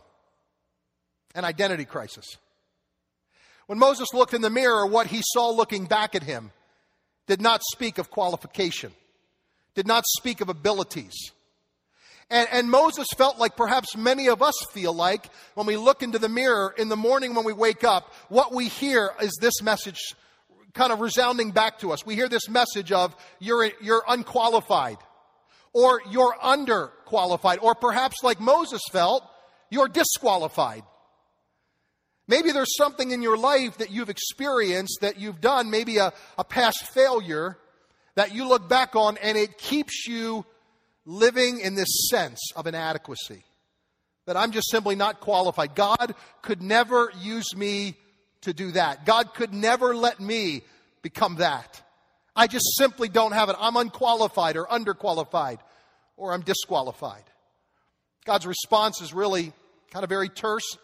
an 1.37 1.45
identity 1.45 1.85
crisis. 1.85 2.27
When 3.67 3.79
Moses 3.79 4.13
looked 4.13 4.35
in 4.35 4.43
the 4.43 4.51
mirror, 4.51 4.85
what 4.85 5.07
he 5.07 5.23
saw 5.23 5.51
looking 5.51 5.87
back 5.87 6.17
at 6.17 6.25
him 6.25 6.51
did 7.29 7.41
not 7.41 7.63
speak 7.73 7.99
of 7.99 8.11
qualification, 8.11 8.93
did 9.77 9.87
not 9.87 10.03
speak 10.19 10.41
of 10.41 10.49
abilities. 10.49 11.31
And, 12.31 12.49
and, 12.51 12.71
Moses 12.71 13.07
felt 13.17 13.39
like 13.39 13.57
perhaps 13.57 13.97
many 13.97 14.29
of 14.29 14.43
us 14.43 14.55
feel 14.73 14.93
like 14.93 15.27
when 15.55 15.67
we 15.67 15.77
look 15.77 16.03
into 16.03 16.19
the 16.19 16.29
mirror 16.29 16.75
in 16.77 16.89
the 16.89 16.97
morning 16.97 17.35
when 17.35 17.45
we 17.45 17.53
wake 17.53 17.85
up, 17.85 18.13
what 18.29 18.55
we 18.55 18.69
hear 18.69 19.13
is 19.21 19.37
this 19.41 19.61
message 19.61 20.15
kind 20.75 20.93
of 20.93 21.00
resounding 21.00 21.50
back 21.50 21.79
to 21.81 21.93
us. 21.93 22.05
We 22.07 22.14
hear 22.14 22.29
this 22.29 22.49
message 22.49 22.93
of 22.93 23.14
you're, 23.38 23.71
you're 23.81 24.05
unqualified 24.09 24.99
or 25.73 26.00
you're 26.11 26.35
underqualified 26.43 27.62
or 27.62 27.75
perhaps 27.75 28.17
like 28.23 28.41
Moses 28.41 28.83
felt, 28.91 29.23
you're 29.71 29.88
disqualified. 29.88 30.83
Maybe 32.29 32.52
there's 32.52 32.76
something 32.76 33.11
in 33.11 33.21
your 33.21 33.37
life 33.37 33.79
that 33.79 33.91
you've 33.91 34.09
experienced, 34.09 34.99
that 35.00 35.19
you've 35.19 35.41
done, 35.41 35.71
maybe 35.71 35.99
a, 35.99 36.12
a 36.38 36.45
past 36.45 36.87
failure 36.95 37.59
that 38.14 38.35
you 38.35 38.49
look 38.49 38.69
back 38.69 38.95
on 38.95 39.17
and 39.19 39.37
it 39.37 39.59
keeps 39.59 40.07
you 40.07 40.45
living 41.05 41.61
in 41.61 41.75
this 41.75 42.09
sense 42.11 42.41
of 42.55 42.67
inadequacy. 42.67 43.45
That 44.26 44.37
I'm 44.37 44.52
just 44.52 44.71
simply 44.71 44.95
not 44.95 45.21
qualified. 45.21 45.75
God 45.75 46.14
could 46.43 46.62
never 46.62 47.11
use 47.21 47.57
me 47.57 47.97
to 48.43 48.53
do 48.53 48.73
that. 48.73 49.07
God 49.07 49.35
could 49.35 49.53
never 49.53 49.95
let 49.95 50.21
me 50.21 50.63
become 51.03 51.37
that. 51.37 51.83
I 52.35 52.47
just 52.47 52.77
simply 52.77 53.09
don't 53.09 53.33
have 53.33 53.49
it. 53.49 53.57
I'm 53.59 53.77
unqualified 53.77 54.57
or 54.57 54.67
underqualified 54.67 55.59
or 56.17 56.33
I'm 56.33 56.43
disqualified. 56.43 57.25
God's 58.25 58.47
response 58.47 59.01
is 59.01 59.13
really 59.13 59.53
kind 59.91 60.05
of 60.05 60.09
very 60.09 60.29
terse 60.29 60.79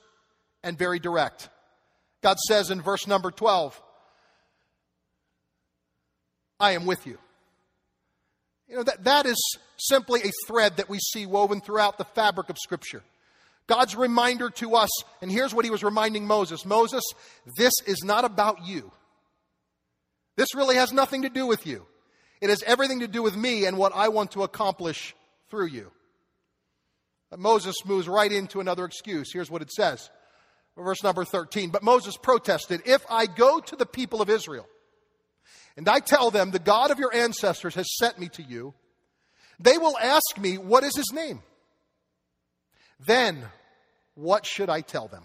and 0.62 0.77
very 0.77 0.99
direct. 0.99 1.49
God 2.23 2.38
says 2.38 2.71
in 2.71 2.83
verse 2.83 3.07
number 3.07 3.31
12, 3.31 3.81
I 6.61 6.73
am 6.73 6.85
with 6.85 7.07
you. 7.07 7.19
You 8.69 8.77
know, 8.77 8.83
that, 8.83 9.05
that 9.05 9.27
is 9.27 9.41
simply 9.79 10.21
a 10.23 10.31
thread 10.47 10.77
that 10.77 10.91
we 10.91 10.99
see 10.99 11.25
woven 11.25 11.61
throughout 11.61 11.97
the 11.97 12.05
fabric 12.05 12.50
of 12.50 12.59
Scripture. 12.59 13.03
God's 13.69 13.95
reminder 13.95 14.51
to 14.51 14.75
us, 14.75 14.91
and 15.21 15.31
here's 15.31 15.55
what 15.55 15.65
he 15.65 15.71
was 15.71 15.85
reminding 15.85 16.27
Moses 16.27 16.65
Moses, 16.65 17.05
this 17.57 17.75
is 17.87 18.03
not 18.03 18.25
about 18.25 18.67
you. 18.67 18.91
This 20.37 20.55
really 20.55 20.77
has 20.77 20.93
nothing 20.93 21.23
to 21.23 21.29
do 21.29 21.47
with 21.47 21.67
you. 21.67 21.87
It 22.41 22.51
has 22.51 22.63
everything 22.63 23.01
to 23.01 23.09
do 23.09 23.23
with 23.23 23.37
me 23.37 23.67
and 23.67 23.77
what 23.77 23.93
I 23.95 24.09
want 24.09 24.33
to 24.33 24.45
accomplish 24.45 25.15
through 25.51 25.67
you. 25.67 25.91
But 27.31 27.41
Moses 27.41 27.75
moves 27.85 28.09
right 28.09 28.31
into 28.31 28.61
another 28.61 28.85
excuse. 28.85 29.33
Here's 29.33 29.51
what 29.51 29.63
it 29.63 29.73
says. 29.73 30.09
Verse 30.77 31.03
number 31.03 31.25
13. 31.25 31.71
But 31.71 31.83
Moses 31.83 32.17
protested, 32.17 32.83
If 32.87 33.05
I 33.11 33.27
go 33.27 33.59
to 33.59 33.77
the 33.77 33.85
people 33.85 34.23
of 34.23 34.31
Israel 34.31 34.67
and 35.77 35.89
I 35.89 35.99
tell 35.99 36.31
them, 36.31 36.53
The 36.53 36.59
God 36.59 36.91
of 36.91 36.99
your 36.99 37.15
ancestors 37.15 37.75
has 37.75 37.97
sent 37.99 38.19
me 38.19 38.29
to 38.31 38.43
you, 38.43 38.75
they 39.59 39.77
will 39.77 39.99
ask 39.99 40.39
me, 40.39 40.57
What 40.57 40.85
is 40.85 40.97
his 40.97 41.13
name? 41.13 41.43
Then 43.01 43.45
what 44.19 44.45
should 44.45 44.69
I 44.69 44.81
tell 44.81 45.07
them? 45.07 45.23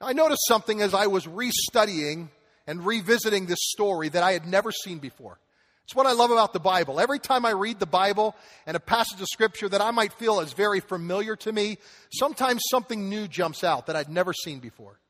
Now, 0.00 0.06
I 0.06 0.12
noticed 0.12 0.46
something 0.46 0.80
as 0.80 0.94
I 0.94 1.08
was 1.08 1.26
restudying 1.26 2.28
and 2.66 2.86
revisiting 2.86 3.46
this 3.46 3.58
story 3.60 4.08
that 4.08 4.22
I 4.22 4.32
had 4.32 4.46
never 4.46 4.70
seen 4.70 4.98
before. 4.98 5.38
It's 5.84 5.94
what 5.94 6.06
I 6.06 6.12
love 6.12 6.30
about 6.30 6.52
the 6.52 6.60
Bible. 6.60 7.00
Every 7.00 7.18
time 7.18 7.44
I 7.44 7.50
read 7.50 7.80
the 7.80 7.86
Bible 7.86 8.36
and 8.66 8.76
a 8.76 8.80
passage 8.80 9.20
of 9.20 9.26
Scripture 9.28 9.68
that 9.68 9.80
I 9.80 9.90
might 9.90 10.12
feel 10.12 10.40
is 10.40 10.52
very 10.52 10.80
familiar 10.80 11.36
to 11.36 11.52
me, 11.52 11.78
sometimes 12.12 12.62
something 12.70 13.08
new 13.08 13.26
jumps 13.28 13.64
out 13.64 13.86
that 13.86 13.96
I'd 13.96 14.08
never 14.08 14.32
seen 14.32 14.60
before. 14.60 15.00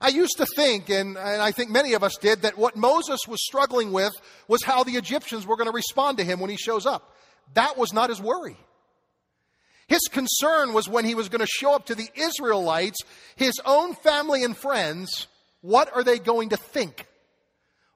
I 0.00 0.08
used 0.08 0.36
to 0.38 0.46
think, 0.46 0.90
and, 0.90 1.16
and 1.16 1.42
I 1.42 1.50
think 1.50 1.70
many 1.70 1.94
of 1.94 2.04
us 2.04 2.16
did, 2.18 2.42
that 2.42 2.58
what 2.58 2.76
Moses 2.76 3.20
was 3.26 3.44
struggling 3.44 3.92
with 3.92 4.12
was 4.48 4.62
how 4.62 4.84
the 4.84 4.92
Egyptians 4.92 5.46
were 5.46 5.56
going 5.56 5.68
to 5.68 5.74
respond 5.74 6.18
to 6.18 6.24
him 6.24 6.40
when 6.40 6.50
he 6.50 6.56
shows 6.56 6.86
up. 6.86 7.14
That 7.54 7.78
was 7.78 7.92
not 7.92 8.10
his 8.10 8.20
worry. 8.20 8.56
His 9.86 10.02
concern 10.10 10.72
was 10.72 10.88
when 10.88 11.04
he 11.04 11.14
was 11.14 11.28
going 11.28 11.40
to 11.40 11.46
show 11.46 11.74
up 11.74 11.86
to 11.86 11.94
the 11.94 12.08
Israelites, 12.14 12.98
his 13.36 13.54
own 13.64 13.94
family 13.94 14.42
and 14.42 14.56
friends, 14.56 15.26
what 15.60 15.94
are 15.94 16.02
they 16.02 16.18
going 16.18 16.50
to 16.50 16.56
think? 16.56 17.06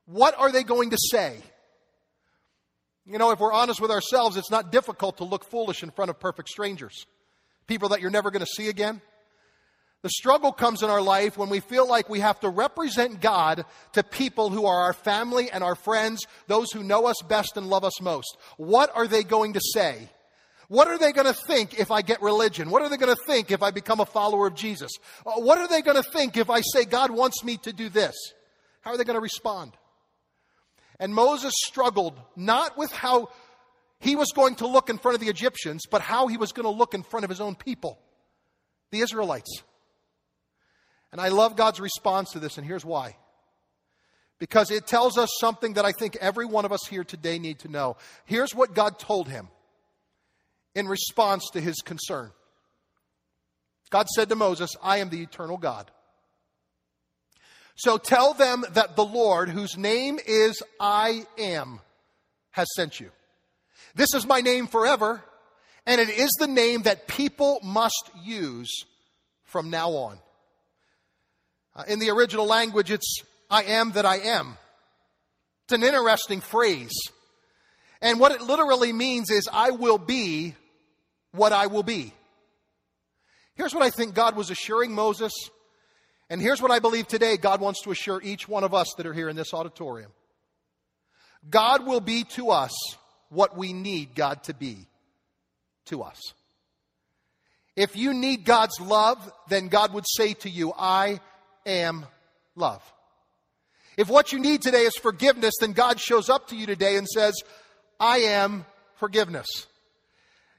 What 0.07 0.39
are 0.39 0.53
they 0.53 0.65
going 0.65 0.91
to 0.91 0.99
say? 0.99 1.37
You 3.07 3.19
know, 3.19 3.31
if 3.31 3.41
we're 3.41 3.53
honest 3.53 3.81
with 3.81 3.91
ourselves, 3.91 4.37
it's 4.37 4.51
not 4.51 4.71
difficult 4.71 5.19
to 5.19 5.25
look 5.25 5.49
foolish 5.49 5.83
in 5.83 5.91
front 5.91 6.11
of 6.11 6.21
perfect 6.21 6.51
strangers, 6.51 7.07
people 7.67 7.91
that 7.91 8.01
you're 8.01 8.11
never 8.11 8.31
going 8.31 8.45
to 8.45 8.47
see 8.47 8.69
again. 8.69 9.01
The 10.03 10.11
struggle 10.11 10.53
comes 10.53 10.83
in 10.83 10.91
our 10.91 11.03
life 11.03 11.37
when 11.37 11.49
we 11.49 11.61
feel 11.61 11.89
like 11.89 12.09
we 12.09 12.21
have 12.21 12.39
to 12.41 12.49
represent 12.49 13.21
God 13.21 13.65
to 13.95 14.03
people 14.05 14.51
who 14.51 14.65
are 14.67 14.83
our 14.83 14.93
family 14.93 15.51
and 15.51 15.65
our 15.65 15.75
friends, 15.75 16.25
those 16.47 16.71
who 16.71 16.85
know 16.85 17.07
us 17.07 17.17
best 17.27 17.57
and 17.57 17.69
love 17.69 17.83
us 17.83 18.01
most. 18.01 18.37
What 18.59 18.95
are 18.95 19.09
they 19.09 19.25
going 19.25 19.55
to 19.55 19.61
say? 19.61 20.09
What 20.69 20.89
are 20.89 20.99
they 20.99 21.13
going 21.13 21.27
to 21.27 21.33
think 21.33 21.79
if 21.79 21.91
I 21.91 22.03
get 22.03 22.21
religion? 22.21 22.71
What 22.71 22.83
are 22.83 22.91
they 22.91 22.99
going 22.99 23.15
to 23.15 23.23
think 23.27 23.51
if 23.51 23.63
I 23.63 23.71
become 23.71 24.01
a 24.01 24.07
follower 24.07 24.47
of 24.47 24.55
Jesus? 24.55 24.93
Uh, 25.27 25.33
what 25.37 25.59
are 25.59 25.67
they 25.67 25.81
going 25.81 25.97
to 25.97 26.11
think 26.11 26.37
if 26.37 26.51
I 26.51 26.61
say 26.61 26.85
God 26.85 27.11
wants 27.11 27.43
me 27.43 27.57
to 27.59 27.73
do 27.73 27.89
this? 27.89 28.15
How 28.83 28.93
are 28.93 28.99
they 28.99 29.05
going 29.05 29.17
to 29.17 29.21
respond? 29.21 29.73
And 31.01 31.15
Moses 31.15 31.55
struggled 31.67 32.21
not 32.37 32.77
with 32.77 32.93
how 32.93 33.31
he 33.99 34.15
was 34.15 34.31
going 34.35 34.57
to 34.57 34.67
look 34.67 34.91
in 34.91 34.99
front 34.99 35.15
of 35.15 35.21
the 35.21 35.29
Egyptians, 35.29 35.85
but 35.91 36.03
how 36.03 36.27
he 36.27 36.37
was 36.37 36.53
going 36.53 36.65
to 36.65 36.71
look 36.71 36.93
in 36.93 37.03
front 37.03 37.25
of 37.25 37.31
his 37.31 37.41
own 37.41 37.55
people, 37.55 37.99
the 38.91 39.01
Israelites. 39.01 39.63
And 41.13 41.21
I 41.21 41.29
love 41.29 41.57
God's 41.57 41.81
response 41.81 42.33
to 42.33 42.41
this, 42.41 42.59
and 42.59 42.67
here's 42.67 42.85
why. 42.85 43.17
Because 44.39 44.71
it 44.71 44.87
tells 44.87 45.17
us 45.17 45.31
something 45.41 45.75
that 45.75 45.85
I 45.85 45.93
think 45.93 46.17
every 46.17 46.45
one 46.45 46.65
of 46.65 46.73
us 46.73 46.87
here 46.89 47.05
today 47.05 47.39
need 47.39 47.61
to 47.61 47.69
know. 47.69 47.97
Here's 48.25 48.55
what 48.55 48.75
God 48.75 48.99
told 48.99 49.29
him 49.29 49.49
in 50.79 50.87
response 50.87 51.51
to 51.53 51.61
his 51.61 51.83
concern. 51.85 52.31
God 53.91 54.07
said 54.09 54.29
to 54.29 54.37
Moses, 54.37 54.77
I 54.81 54.99
am 54.99 55.11
the 55.11 55.21
eternal 55.21 55.57
God. 55.57 55.91
So 57.75 57.99
tell 57.99 58.33
them 58.33 58.65
that 58.75 58.95
the 58.95 59.05
Lord, 59.05 59.49
whose 59.49 59.77
name 59.77 60.21
is 60.25 60.63
I 60.79 61.25
am, 61.37 61.81
has 62.53 62.69
sent 62.77 63.01
you. 63.01 63.11
This 63.97 64.15
is 64.15 64.25
my 64.25 64.41
name 64.41 64.69
forever, 64.69 65.21
and 65.85 66.01
it 66.01 66.11
is 66.11 66.31
the 66.39 66.47
name 66.47 66.83
that 66.83 67.09
people 67.09 67.59
must 67.65 68.11
use 68.23 68.85
from 69.43 69.71
now 69.71 69.91
on. 69.91 70.19
Uh, 71.75 71.85
in 71.89 71.99
the 71.99 72.11
original 72.11 72.47
language, 72.47 72.93
it's 72.93 73.23
I 73.51 73.65
am 73.65 73.93
that 73.93 74.07
I 74.07 74.19
am. 74.19 74.57
It's 75.65 75.73
an 75.73 75.83
interesting 75.83 76.41
phrase. 76.41 76.95
And 78.01 78.21
what 78.21 78.31
it 78.31 78.43
literally 78.43 78.93
means 78.93 79.29
is 79.29 79.49
I 79.53 79.71
will 79.71 79.99
be 79.99 80.55
what 81.39 81.53
I 81.53 81.69
will 81.69 81.83
be. 81.83 82.13
Here's 83.55 83.75
what 83.75 83.83
I 83.83 83.91
think 83.91 84.15
God 84.15 84.37
was 84.37 84.51
assuring 84.51 84.93
Moses 84.93 85.33
and 86.31 86.43
here's 86.43 86.61
what 86.61 86.71
I 86.71 86.79
believe 86.79 87.09
today 87.09 87.37
God 87.37 87.61
wants 87.61 87.83
to 87.83 87.91
assure 87.91 88.21
each 88.23 88.49
one 88.49 88.65
of 88.65 88.75
us 88.75 88.93
that 88.97 89.07
are 89.07 89.15
here 89.15 89.29
in 89.29 89.37
this 89.37 89.55
auditorium 89.55 90.11
God 91.49 91.87
will 91.87 92.01
be 92.01 92.25
to 92.35 92.51
us 92.51 92.73
what 93.31 93.57
we 93.57 93.73
need 93.73 94.15
God 94.15 94.43
to 94.45 94.55
be 94.55 94.87
to 95.87 96.03
us. 96.03 96.21
If 97.77 97.97
you 97.97 98.13
need 98.13 98.45
God's 98.45 98.81
love, 98.81 99.33
then 99.49 99.69
God 99.69 99.95
would 99.95 100.05
say 100.07 100.35
to 100.35 100.51
you, 100.51 100.73
I 100.77 101.21
am 101.65 102.07
love. 102.57 102.83
If 103.97 104.09
what 104.09 104.33
you 104.33 104.41
need 104.41 104.63
today 104.63 104.83
is 104.83 104.97
forgiveness, 104.97 105.55
then 105.61 105.73
God 105.73 106.01
shows 106.01 106.29
up 106.29 106.49
to 106.49 106.57
you 106.57 106.67
today 106.67 106.97
and 106.97 107.07
says, 107.07 107.35
I 108.01 108.19
am 108.19 108.67
forgiveness. 108.97 109.47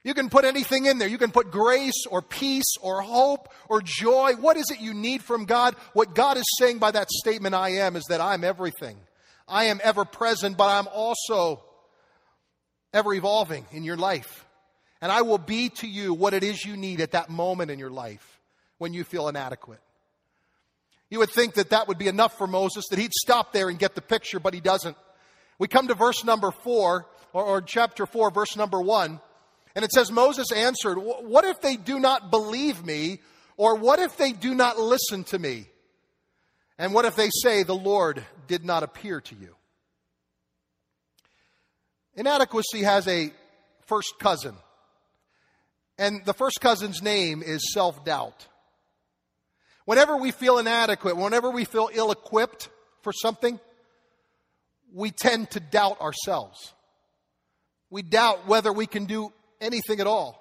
You 0.02 0.14
can 0.14 0.30
put 0.30 0.44
anything 0.44 0.86
in 0.86 0.98
there. 0.98 1.08
You 1.08 1.18
can 1.18 1.30
put 1.30 1.50
grace 1.50 2.06
or 2.10 2.22
peace 2.22 2.76
or 2.80 3.02
hope 3.02 3.50
or 3.68 3.82
joy. 3.82 4.32
What 4.34 4.56
is 4.56 4.70
it 4.70 4.80
you 4.80 4.94
need 4.94 5.22
from 5.22 5.44
God? 5.44 5.76
What 5.92 6.14
God 6.14 6.38
is 6.38 6.46
saying 6.58 6.78
by 6.78 6.90
that 6.92 7.10
statement, 7.10 7.54
I 7.54 7.70
am, 7.70 7.96
is 7.96 8.04
that 8.08 8.20
I'm 8.20 8.42
everything. 8.42 8.96
I 9.46 9.64
am 9.64 9.80
ever 9.82 10.04
present, 10.04 10.56
but 10.56 10.68
I'm 10.68 10.88
also 10.88 11.62
ever 12.94 13.12
evolving 13.12 13.66
in 13.72 13.84
your 13.84 13.96
life. 13.96 14.46
And 15.02 15.12
I 15.12 15.22
will 15.22 15.38
be 15.38 15.68
to 15.68 15.86
you 15.86 16.14
what 16.14 16.34
it 16.34 16.42
is 16.42 16.64
you 16.64 16.76
need 16.76 17.00
at 17.00 17.12
that 17.12 17.28
moment 17.28 17.70
in 17.70 17.78
your 17.78 17.90
life 17.90 18.40
when 18.78 18.94
you 18.94 19.04
feel 19.04 19.28
inadequate. 19.28 19.80
You 21.10 21.18
would 21.18 21.30
think 21.30 21.54
that 21.54 21.70
that 21.70 21.88
would 21.88 21.98
be 21.98 22.08
enough 22.08 22.38
for 22.38 22.46
Moses, 22.46 22.86
that 22.88 22.98
he'd 22.98 23.12
stop 23.12 23.52
there 23.52 23.68
and 23.68 23.78
get 23.78 23.94
the 23.94 24.00
picture, 24.00 24.40
but 24.40 24.54
he 24.54 24.60
doesn't. 24.60 24.96
We 25.58 25.68
come 25.68 25.88
to 25.88 25.94
verse 25.94 26.24
number 26.24 26.50
four, 26.50 27.06
or, 27.32 27.44
or 27.44 27.60
chapter 27.60 28.06
four, 28.06 28.30
verse 28.30 28.56
number 28.56 28.80
one. 28.80 29.20
And 29.74 29.84
it 29.84 29.92
says, 29.92 30.10
Moses 30.10 30.50
answered, 30.52 30.96
What 30.98 31.44
if 31.44 31.60
they 31.60 31.76
do 31.76 31.98
not 31.98 32.30
believe 32.30 32.84
me? 32.84 33.20
Or 33.56 33.76
what 33.76 33.98
if 33.98 34.16
they 34.16 34.32
do 34.32 34.54
not 34.54 34.78
listen 34.78 35.24
to 35.24 35.38
me? 35.38 35.66
And 36.78 36.94
what 36.94 37.04
if 37.04 37.14
they 37.14 37.30
say, 37.42 37.62
The 37.62 37.74
Lord 37.74 38.24
did 38.46 38.64
not 38.64 38.82
appear 38.82 39.20
to 39.20 39.34
you? 39.34 39.54
Inadequacy 42.14 42.82
has 42.82 43.06
a 43.06 43.32
first 43.86 44.14
cousin. 44.18 44.54
And 45.98 46.24
the 46.24 46.34
first 46.34 46.60
cousin's 46.60 47.02
name 47.02 47.42
is 47.42 47.72
self 47.72 48.04
doubt. 48.04 48.48
Whenever 49.84 50.16
we 50.16 50.30
feel 50.30 50.58
inadequate, 50.58 51.16
whenever 51.16 51.50
we 51.50 51.64
feel 51.64 51.90
ill 51.92 52.10
equipped 52.10 52.68
for 53.02 53.12
something, 53.12 53.60
we 54.94 55.10
tend 55.10 55.50
to 55.50 55.60
doubt 55.60 56.00
ourselves. 56.00 56.74
We 57.90 58.02
doubt 58.02 58.46
whether 58.46 58.72
we 58.72 58.86
can 58.86 59.04
do 59.04 59.32
anything 59.60 60.00
at 60.00 60.06
all. 60.06 60.40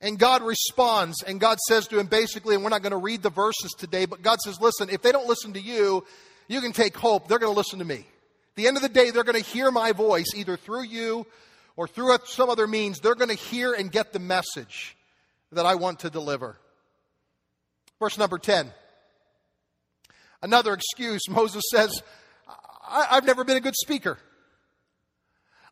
And 0.00 0.18
God 0.18 0.42
responds, 0.42 1.22
and 1.22 1.38
God 1.38 1.58
says 1.68 1.86
to 1.88 1.98
him 1.98 2.06
basically, 2.06 2.54
and 2.54 2.64
we're 2.64 2.70
not 2.70 2.82
going 2.82 2.92
to 2.92 2.96
read 2.96 3.22
the 3.22 3.30
verses 3.30 3.72
today, 3.78 4.06
but 4.06 4.22
God 4.22 4.40
says, 4.40 4.60
listen, 4.60 4.88
if 4.88 5.02
they 5.02 5.12
don't 5.12 5.28
listen 5.28 5.52
to 5.52 5.60
you, 5.60 6.04
you 6.48 6.60
can 6.60 6.72
take 6.72 6.96
hope. 6.96 7.28
They're 7.28 7.38
going 7.38 7.52
to 7.52 7.56
listen 7.56 7.80
to 7.80 7.84
me. 7.84 7.96
At 7.96 8.56
the 8.56 8.66
end 8.66 8.76
of 8.76 8.82
the 8.82 8.88
day, 8.88 9.10
they're 9.10 9.24
going 9.24 9.40
to 9.40 9.48
hear 9.48 9.70
my 9.70 9.92
voice 9.92 10.34
either 10.34 10.56
through 10.56 10.84
you 10.84 11.26
or 11.76 11.86
through 11.86 12.16
some 12.24 12.48
other 12.48 12.66
means. 12.66 12.98
They're 13.00 13.14
going 13.14 13.28
to 13.28 13.36
hear 13.36 13.74
and 13.74 13.92
get 13.92 14.12
the 14.12 14.18
message 14.18 14.96
that 15.52 15.66
I 15.66 15.74
want 15.74 16.00
to 16.00 16.10
deliver. 16.10 16.56
Verse 17.98 18.16
number 18.16 18.38
10. 18.38 18.72
Another 20.42 20.72
excuse. 20.72 21.22
Moses 21.28 21.62
says, 21.70 22.02
I- 22.88 23.14
have 23.14 23.26
never 23.26 23.44
been 23.44 23.58
a 23.58 23.60
good 23.60 23.76
speaker. 23.76 24.18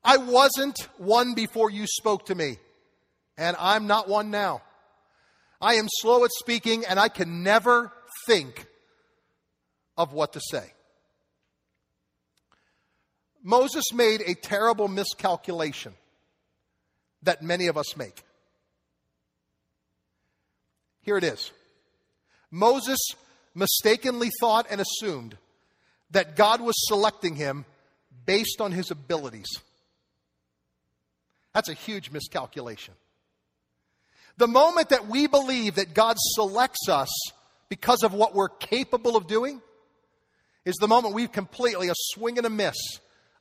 I 0.05 0.17
wasn't 0.17 0.79
one 0.97 1.35
before 1.35 1.71
you 1.71 1.87
spoke 1.87 2.27
to 2.27 2.35
me, 2.35 2.59
and 3.37 3.57
I'm 3.59 3.87
not 3.87 4.09
one 4.09 4.31
now. 4.31 4.63
I 5.61 5.75
am 5.75 5.87
slow 6.01 6.25
at 6.25 6.31
speaking, 6.39 6.85
and 6.85 6.99
I 6.99 7.09
can 7.09 7.43
never 7.43 7.93
think 8.27 8.67
of 9.97 10.13
what 10.13 10.35
to 10.35 10.41
say. 10.41 10.73
Moses 13.43 13.85
made 13.93 14.23
a 14.23 14.35
terrible 14.35 14.89
miscalculation 14.89 15.95
that 17.23 17.43
many 17.43 17.67
of 17.67 17.77
us 17.77 17.97
make. 17.97 18.23
Here 21.03 21.17
it 21.17 21.25
is 21.25 21.51
Moses 22.51 22.99
mistakenly 23.55 24.31
thought 24.41 24.67
and 24.71 24.81
assumed 24.81 25.37
that 26.11 26.37
God 26.37 26.61
was 26.61 26.75
selecting 26.89 27.35
him 27.35 27.65
based 28.25 28.61
on 28.61 28.73
his 28.73 28.91
abilities. 28.91 29.49
That's 31.59 31.69
a 31.69 31.75
huge 31.75 32.13
miscalculation. 32.13 32.95
The 34.37 34.47
moment 34.47 34.91
that 34.91 35.09
we 35.09 35.27
believe 35.27 35.75
that 35.75 35.93
God 35.93 36.15
selects 36.17 36.89
us 36.89 37.09
because 37.69 38.05
of 38.05 38.15
what 38.15 38.33
we're 38.33 38.49
capable 38.49 39.17
of 39.17 39.27
doing 39.27 39.61
is 40.65 40.77
the 40.77 40.87
moment 40.87 41.17
we've 41.17 41.33
completely 41.33 41.89
a 41.89 41.95
swing 41.97 42.39
and 42.39 42.47
a 42.47 42.51
miss 42.51 42.77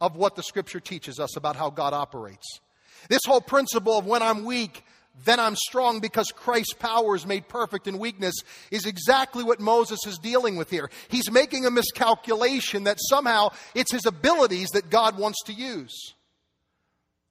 of 0.02 0.16
what 0.16 0.36
the 0.36 0.42
scripture 0.42 0.80
teaches 0.80 1.20
us 1.20 1.38
about 1.38 1.56
how 1.56 1.70
God 1.70 1.94
operates. 1.94 2.60
This 3.08 3.22
whole 3.24 3.40
principle 3.40 4.00
of 4.00 4.08
when 4.08 4.24
I'm 4.24 4.46
weak, 4.46 4.84
then 5.24 5.40
I'm 5.40 5.56
strong 5.56 6.00
because 6.00 6.32
Christ's 6.32 6.74
power 6.74 7.16
is 7.16 7.28
made 7.28 7.48
perfect 7.48 7.86
in 7.86 8.00
weakness 8.00 8.34
is 8.72 8.88
exactly 8.88 9.44
what 9.44 9.60
Moses 9.60 10.00
is 10.08 10.18
dealing 10.18 10.56
with 10.56 10.72
here. 10.72 10.90
He's 11.10 11.30
making 11.30 11.68
a 11.68 11.70
miscalculation 11.70 12.86
that 12.86 12.98
somehow 13.00 13.50
it's 13.76 13.92
his 13.92 14.08
abilities 14.08 14.70
that 14.70 14.90
God 14.90 15.20
wants 15.20 15.44
to 15.44 15.54
use. 15.54 16.16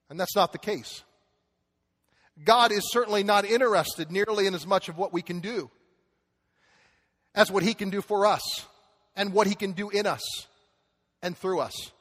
And 0.09 0.19
that's 0.19 0.37
not 0.37 0.53
the 0.53 0.59
case. 0.59 1.03
God 2.45 2.71
is 2.71 2.91
certainly 2.93 3.23
not 3.23 3.45
interested 3.45 4.11
nearly 4.11 4.47
in 4.47 4.55
as 4.55 4.67
much 4.67 4.89
of 4.89 4.99
what 4.99 5.13
we 5.13 5.23
can 5.23 5.41
do 5.41 5.71
as 7.37 7.51
what 7.51 7.63
he 7.63 7.75
can 7.75 7.91
do 7.91 8.01
for 8.01 8.27
us 8.27 8.65
and 9.15 9.33
what 9.33 9.47
he 9.47 9.55
can 9.55 9.73
do 9.73 9.91
in 9.91 10.07
us 10.07 10.23
and 11.23 11.37
through 11.37 11.61
us. 11.61 11.93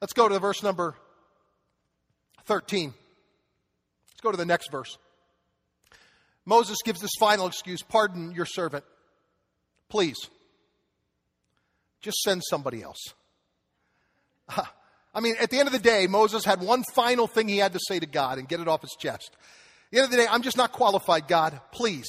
Let's 0.00 0.12
go 0.12 0.28
to 0.28 0.38
verse 0.40 0.62
number 0.62 0.96
13. 2.46 2.92
Let's 4.10 4.20
go 4.20 4.32
to 4.32 4.36
the 4.36 4.44
next 4.44 4.70
verse. 4.72 4.98
Moses 6.44 6.78
gives 6.84 7.00
this 7.00 7.12
final 7.20 7.46
excuse 7.46 7.82
Pardon 7.82 8.32
your 8.32 8.46
servant. 8.46 8.84
Please. 9.88 10.16
Just 12.00 12.18
send 12.22 12.42
somebody 12.44 12.82
else. 12.82 13.00
Ah, 14.54 14.74
I 15.14 15.20
mean, 15.20 15.34
at 15.40 15.50
the 15.50 15.58
end 15.58 15.68
of 15.68 15.72
the 15.72 15.78
day, 15.78 16.06
Moses 16.06 16.44
had 16.44 16.60
one 16.60 16.84
final 16.94 17.26
thing 17.26 17.48
he 17.48 17.58
had 17.58 17.74
to 17.74 17.80
say 17.86 18.00
to 18.00 18.06
God 18.06 18.38
and 18.38 18.48
get 18.48 18.60
it 18.60 18.68
off 18.68 18.80
his 18.80 18.96
chest. 18.98 19.30
At 19.34 19.90
the 19.90 19.98
end 19.98 20.04
of 20.04 20.10
the 20.10 20.16
day, 20.16 20.26
I'm 20.30 20.42
just 20.42 20.56
not 20.56 20.72
qualified, 20.72 21.28
God. 21.28 21.60
Please 21.70 22.06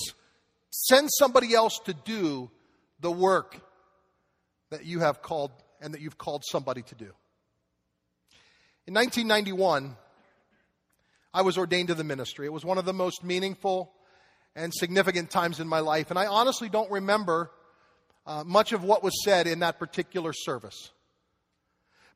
send 0.69 1.10
somebody 1.12 1.53
else 1.53 1.79
to 1.86 1.93
do 1.93 2.50
the 3.00 3.12
work 3.12 3.60
that 4.72 4.86
you 4.86 5.01
have 5.01 5.22
called 5.22 5.51
and 5.81 5.93
that 5.93 6.01
you've 6.01 6.17
called 6.17 6.43
somebody 6.50 6.81
to 6.83 6.95
do. 6.95 7.12
In 8.88 8.93
1991, 8.93 9.95
I 11.33 11.41
was 11.41 11.57
ordained 11.57 11.89
to 11.89 11.95
the 11.95 12.03
ministry. 12.03 12.45
It 12.45 12.53
was 12.53 12.63
one 12.63 12.77
of 12.77 12.86
the 12.86 12.93
most 12.93 13.24
meaningful 13.24 13.91
and 14.55 14.74
significant 14.74 15.29
times 15.29 15.60
in 15.60 15.67
my 15.67 15.79
life, 15.79 16.10
and 16.10 16.19
I 16.19 16.27
honestly 16.27 16.69
don't 16.69 16.91
remember 16.91 17.51
uh, 18.25 18.43
much 18.45 18.72
of 18.72 18.83
what 18.83 19.03
was 19.03 19.13
said 19.24 19.48
in 19.48 19.60
that 19.60 19.79
particular 19.79 20.31
service. 20.31 20.91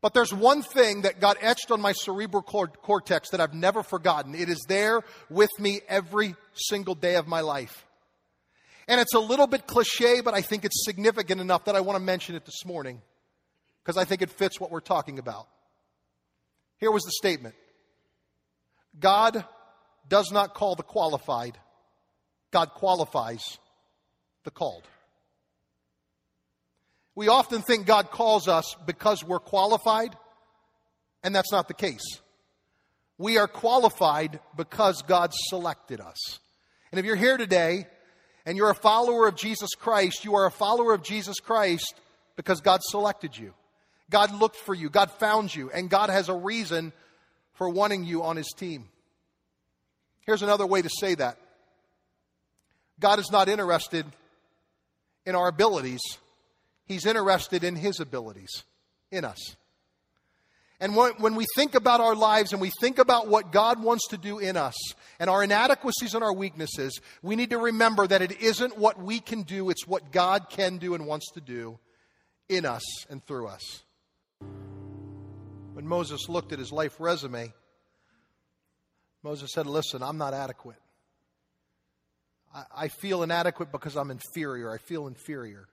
But 0.02 0.14
there's 0.14 0.34
one 0.34 0.62
thing 0.62 1.02
that 1.02 1.20
got 1.20 1.38
etched 1.42 1.72
on 1.72 1.82
my 1.82 1.92
cerebral 1.92 2.44
cortex 2.44 3.30
that 3.30 3.42
I've 3.42 3.54
never 3.54 3.82
forgotten. 3.82 4.36
It 4.36 4.50
is 4.50 4.64
there 4.68 5.02
with 5.30 5.50
me 5.60 5.82
every 5.88 6.36
single 6.54 6.94
day 6.96 7.16
of 7.16 7.28
my 7.28 7.42
life. 7.42 7.86
And 8.88 9.02
it's 9.02 9.16
a 9.16 9.20
little 9.20 9.48
bit 9.48 9.68
cliche, 9.68 10.22
but 10.22 10.34
I 10.34 10.42
think 10.42 10.64
it's 10.64 10.86
significant 10.86 11.42
enough 11.42 11.66
that 11.66 11.76
I 11.76 11.82
want 11.82 11.98
to 11.98 12.04
mention 12.04 12.36
it 12.36 12.46
this 12.46 12.64
morning 12.64 13.02
because 13.84 13.98
I 13.98 14.06
think 14.06 14.22
it 14.22 14.30
fits 14.30 14.60
what 14.60 14.72
we're 14.72 14.80
talking 14.80 15.20
about. 15.20 15.48
Here 16.78 16.92
was 16.92 17.04
the 17.04 17.12
statement 17.12 17.56
God 19.00 19.44
does 20.08 20.32
not 20.32 20.54
call 20.54 20.76
the 20.76 20.84
qualified, 20.84 21.58
God 22.52 22.70
qualifies 22.70 23.58
the 24.44 24.52
called. 24.52 24.84
We 27.18 27.30
often 27.30 27.64
think 27.64 27.88
God 27.88 28.12
calls 28.12 28.48
us 28.48 28.76
because 28.86 29.24
we're 29.24 29.40
qualified, 29.40 30.16
and 31.24 31.34
that's 31.34 31.52
not 31.52 31.68
the 31.68 31.74
case. 31.74 32.04
We 33.18 33.40
are 33.40 33.48
qualified 33.48 34.40
because 34.56 35.02
God 35.02 35.32
selected 35.34 36.00
us. 36.00 36.38
And 36.92 37.00
if 37.00 37.06
you're 37.08 37.16
here 37.16 37.38
today 37.38 37.88
and 38.46 38.56
you're 38.56 38.70
a 38.70 38.76
follower 38.76 39.28
of 39.28 39.36
Jesus 39.36 39.72
Christ, 39.74 40.26
you 40.26 40.36
are 40.36 40.46
a 40.46 40.52
follower 40.52 40.94
of 40.94 41.02
Jesus 41.02 41.40
Christ 41.40 41.96
because 42.36 42.62
God 42.62 42.82
selected 42.84 43.36
you. 43.36 43.56
God 44.12 44.32
looked 44.40 44.58
for 44.58 44.76
you, 44.76 44.88
God 44.88 45.10
found 45.10 45.56
you, 45.56 45.72
and 45.72 45.90
God 45.90 46.12
has 46.12 46.30
a 46.30 46.36
reason 46.36 46.94
for 47.54 47.68
wanting 47.68 48.04
you 48.04 48.22
on 48.22 48.38
His 48.38 48.54
team. 48.56 48.90
Here's 50.28 50.44
another 50.44 50.68
way 50.68 50.84
to 50.84 50.90
say 51.00 51.16
that 51.16 51.40
God 53.00 53.18
is 53.18 53.32
not 53.32 53.50
interested 53.50 54.06
in 55.26 55.34
our 55.34 55.48
abilities, 55.48 56.02
He's 56.88 57.06
interested 57.06 57.64
in 57.64 57.76
His 57.76 58.00
abilities 58.00 58.64
in 59.12 59.26
us. 59.26 59.56
And 60.80 60.96
when 60.96 61.34
we 61.34 61.46
think 61.56 61.74
about 61.74 62.02
our 62.02 62.14
lives 62.14 62.52
and 62.52 62.62
we 62.62 62.70
think 62.80 63.00
about 63.00 63.28
what 63.28 63.52
God 63.52 63.82
wants 63.82 64.10
to 64.10 64.18
do 64.18 64.38
in 64.38 64.56
us 64.56 64.76
and 65.20 65.28
our 65.28 65.44
inadequacies 65.44 66.14
and 66.14 66.24
our 66.24 66.34
weaknesses, 66.34 67.02
we 67.24 67.36
need 67.36 67.50
to 67.50 67.58
remember 67.58 68.06
that 68.06 68.22
it 68.22 68.40
isn't 68.40 68.78
what 68.78 69.02
we 69.02 69.20
can 69.20 69.42
do, 69.42 69.72
it's 69.72 69.88
what 69.88 70.12
God 70.12 70.52
can 70.52 70.78
do 70.78 70.94
and 70.94 71.08
wants 71.08 71.32
to 71.32 71.42
do 71.42 71.80
in 72.48 72.64
us 72.64 72.84
and 73.10 73.26
through 73.26 73.48
us. 73.48 73.84
When 75.74 75.88
Moses 75.88 76.30
looked 76.30 76.54
at 76.54 76.60
his 76.60 76.72
life 76.72 77.00
resume, 77.00 77.54
Moses 79.24 79.52
said, 79.54 79.66
Listen, 79.66 80.04
I'm 80.04 80.20
not 80.20 80.36
adequate. 80.36 80.78
I, 82.76 82.88
feel 82.88 83.24
inadequate 83.24 83.72
because 83.72 83.96
I'm 83.96 84.10
inferior. 84.10 84.72
I 84.72 84.78
feel 84.78 85.08
inferior. 85.08 85.68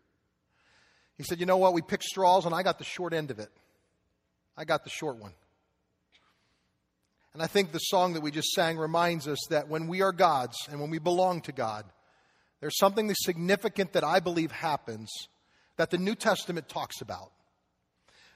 He 1.16 1.22
said, 1.22 1.40
You 1.40 1.46
know 1.46 1.56
what? 1.56 1.74
We 1.74 1.82
picked 1.82 2.04
straws, 2.04 2.44
and 2.44 2.54
I 2.54 2.62
got 2.62 2.78
the 2.78 2.84
short 2.84 3.12
end 3.12 3.30
of 3.30 3.38
it. 3.38 3.50
I 4.56 4.64
got 4.64 4.84
the 4.84 4.90
short 4.90 5.16
one. 5.18 5.32
And 7.32 7.42
I 7.42 7.46
think 7.48 7.72
the 7.72 7.78
song 7.78 8.14
that 8.14 8.22
we 8.22 8.30
just 8.30 8.52
sang 8.52 8.78
reminds 8.78 9.26
us 9.26 9.38
that 9.50 9.68
when 9.68 9.88
we 9.88 10.02
are 10.02 10.12
God's 10.12 10.56
and 10.70 10.80
when 10.80 10.90
we 10.90 11.00
belong 11.00 11.40
to 11.42 11.52
God, 11.52 11.84
there's 12.60 12.78
something 12.78 13.12
significant 13.14 13.92
that 13.94 14.04
I 14.04 14.20
believe 14.20 14.52
happens 14.52 15.10
that 15.76 15.90
the 15.90 15.98
New 15.98 16.14
Testament 16.14 16.68
talks 16.68 17.00
about. 17.00 17.32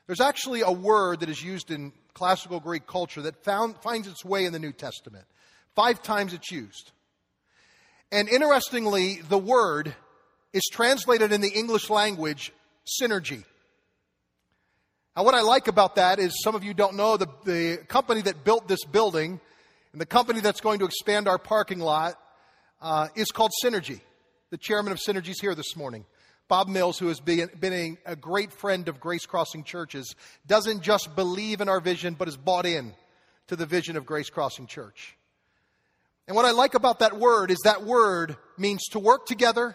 There's 0.07 0.21
actually 0.21 0.63
a 0.63 0.73
word 0.73 1.21
that 1.21 1.29
is 1.29 1.43
used 1.43 1.71
in 1.71 1.93
classical 2.13 2.59
Greek 2.59 2.87
culture 2.87 3.23
that 3.23 3.45
found, 3.45 3.77
finds 3.79 4.09
its 4.09 4.25
way 4.25 4.45
in 4.45 4.53
the 4.53 4.59
New 4.59 4.73
Testament. 4.73 5.27
Five 5.77 6.03
times 6.03 6.33
it's 6.33 6.51
used. 6.51 6.91
And 8.11 8.29
interestingly, 8.29 9.21
the 9.29 9.39
word 9.39 9.95
is 10.53 10.65
translated 10.73 11.31
in 11.31 11.41
the 11.41 11.53
English 11.53 11.91
language 11.91 12.53
synergy. 13.01 13.45
Now, 15.17 15.25
what 15.25 15.35
I 15.35 15.41
like 15.41 15.67
about 15.67 15.97
that 15.97 16.21
is 16.21 16.33
some 16.45 16.55
of 16.55 16.63
you 16.63 16.75
don't 16.75 16.95
know 16.95 17.17
the, 17.17 17.27
the 17.45 17.79
company 17.89 18.23
that 18.23 18.45
built 18.45 18.69
this 18.69 18.85
building 18.85 19.41
and 19.93 20.01
the 20.01 20.07
company 20.07 20.41
that's 20.41 20.61
going 20.61 20.79
to 20.79 20.85
expand 20.85 21.27
our 21.27 21.39
parking 21.39 21.81
lot 21.81 22.17
uh, 22.81 23.09
is 23.17 23.33
called 23.33 23.51
Synergy. 23.65 24.01
The 24.51 24.59
chairman 24.59 24.93
of 24.93 24.99
Synergy 24.99 25.31
is 25.31 25.41
here 25.41 25.55
this 25.57 25.75
morning. 25.77 26.05
Bob 26.47 26.69
Mills, 26.69 26.99
who 26.99 27.09
has 27.09 27.21
been, 27.21 27.51
been 27.59 27.73
a, 27.73 28.13
a 28.13 28.17
great 28.17 28.53
friend 28.53 28.89
of 28.89 29.01
Grace 29.01 29.27
Crossing 29.27 29.65
Churches, 29.65 30.15
doesn't 30.47 30.83
just 30.83 31.15
believe 31.17 31.61
in 31.61 31.69
our 31.69 31.81
vision, 31.81 32.15
but 32.15 32.29
is 32.29 32.37
bought 32.37 32.65
in 32.65 32.95
to 33.49 33.57
the 33.57 33.67
vision 33.67 33.97
of 33.97 34.07
Grace 34.07 34.31
Crossing 34.31 34.67
Church. 34.67 35.17
And 36.29 36.37
what 36.37 36.45
I 36.45 36.53
like 36.53 36.75
about 36.75 37.01
that 37.01 37.19
word 37.19 37.51
is 37.51 37.59
that 37.65 37.83
word 37.83 38.37
means 38.57 38.87
to 38.93 38.99
work 38.99 39.27
together 39.27 39.75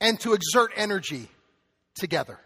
and 0.00 0.20
to 0.20 0.34
exert 0.34 0.70
energy 0.76 1.28
together. 1.94 2.38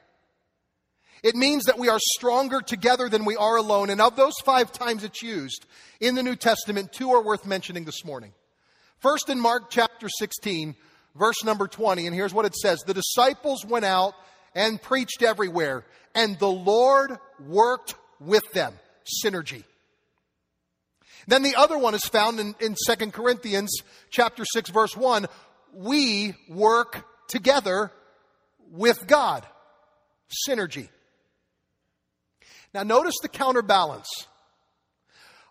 It 1.22 1.34
means 1.34 1.64
that 1.64 1.78
we 1.78 1.88
are 1.88 1.98
stronger 2.16 2.60
together 2.60 3.08
than 3.08 3.24
we 3.24 3.36
are 3.36 3.56
alone. 3.56 3.90
And 3.90 4.00
of 4.00 4.16
those 4.16 4.34
five 4.44 4.72
times 4.72 5.02
it's 5.02 5.22
used 5.22 5.66
in 6.00 6.14
the 6.14 6.22
New 6.22 6.36
Testament, 6.36 6.92
two 6.92 7.10
are 7.10 7.22
worth 7.22 7.44
mentioning 7.44 7.84
this 7.84 8.04
morning. 8.04 8.32
First, 8.98 9.28
in 9.28 9.40
Mark 9.40 9.70
chapter 9.70 10.08
16, 10.08 10.76
verse 11.16 11.44
number 11.44 11.66
20, 11.66 12.06
and 12.06 12.14
here's 12.14 12.34
what 12.34 12.44
it 12.44 12.54
says 12.54 12.80
The 12.80 12.94
disciples 12.94 13.64
went 13.64 13.84
out 13.84 14.14
and 14.54 14.80
preached 14.80 15.22
everywhere, 15.22 15.84
and 16.14 16.38
the 16.38 16.50
Lord 16.50 17.18
worked 17.46 17.94
with 18.20 18.50
them. 18.52 18.74
Synergy. 19.24 19.64
Then 21.26 21.42
the 21.42 21.56
other 21.56 21.78
one 21.78 21.94
is 21.94 22.04
found 22.04 22.40
in, 22.40 22.54
in 22.60 22.74
2 22.86 23.10
Corinthians 23.10 23.70
chapter 24.10 24.44
6 24.44 24.70
verse 24.70 24.96
1. 24.96 25.26
We 25.74 26.34
work 26.48 27.04
together 27.28 27.92
with 28.70 29.06
God. 29.06 29.46
Synergy. 30.48 30.88
Now 32.74 32.82
notice 32.82 33.14
the 33.22 33.28
counterbalance. 33.28 34.08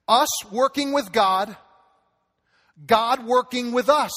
Us 0.08 0.30
working 0.52 0.94
with 0.94 1.12
God, 1.12 1.56
God 2.86 3.26
working 3.26 3.72
with 3.72 3.90
us. 3.90 4.12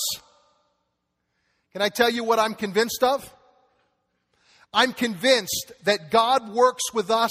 Can 1.72 1.82
I 1.82 1.88
tell 1.88 2.10
you 2.10 2.24
what 2.24 2.38
I'm 2.38 2.54
convinced 2.54 3.02
of? 3.02 3.32
I'm 4.72 4.92
convinced 4.92 5.72
that 5.84 6.10
God 6.10 6.52
works 6.52 6.92
with 6.92 7.10
us 7.10 7.30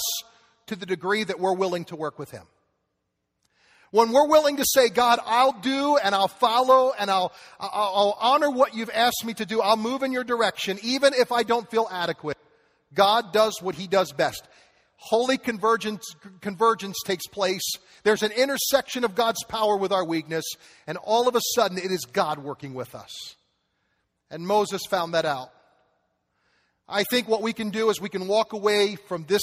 to 0.66 0.76
the 0.76 0.86
degree 0.86 1.24
that 1.24 1.40
we're 1.40 1.54
willing 1.54 1.84
to 1.86 1.96
work 1.96 2.18
with 2.18 2.30
Him. 2.30 2.44
When 3.90 4.12
we're 4.12 4.28
willing 4.28 4.58
to 4.58 4.64
say, 4.64 4.88
God, 4.88 5.18
I'll 5.26 5.52
do 5.52 5.96
and 5.96 6.14
I'll 6.14 6.28
follow 6.28 6.92
and 6.96 7.10
I'll, 7.10 7.32
I'll, 7.58 8.16
honor 8.20 8.48
what 8.48 8.74
you've 8.74 8.90
asked 8.90 9.24
me 9.24 9.34
to 9.34 9.44
do. 9.44 9.60
I'll 9.60 9.76
move 9.76 10.04
in 10.04 10.12
your 10.12 10.22
direction, 10.22 10.78
even 10.82 11.12
if 11.12 11.32
I 11.32 11.42
don't 11.42 11.68
feel 11.68 11.88
adequate. 11.90 12.38
God 12.94 13.32
does 13.32 13.60
what 13.60 13.74
he 13.74 13.88
does 13.88 14.12
best. 14.12 14.46
Holy 14.96 15.38
convergence, 15.38 16.14
convergence 16.40 16.98
takes 17.04 17.26
place. 17.26 17.62
There's 18.04 18.22
an 18.22 18.32
intersection 18.32 19.02
of 19.02 19.14
God's 19.14 19.42
power 19.44 19.76
with 19.76 19.92
our 19.92 20.04
weakness, 20.04 20.44
and 20.86 20.98
all 20.98 21.26
of 21.26 21.34
a 21.34 21.40
sudden 21.54 21.78
it 21.78 21.90
is 21.90 22.04
God 22.04 22.38
working 22.38 22.74
with 22.74 22.94
us. 22.94 23.34
And 24.30 24.46
Moses 24.46 24.82
found 24.88 25.14
that 25.14 25.24
out. 25.24 25.50
I 26.88 27.02
think 27.04 27.28
what 27.28 27.42
we 27.42 27.52
can 27.52 27.70
do 27.70 27.90
is 27.90 28.00
we 28.00 28.08
can 28.08 28.28
walk 28.28 28.52
away 28.52 28.96
from 29.08 29.24
this 29.24 29.42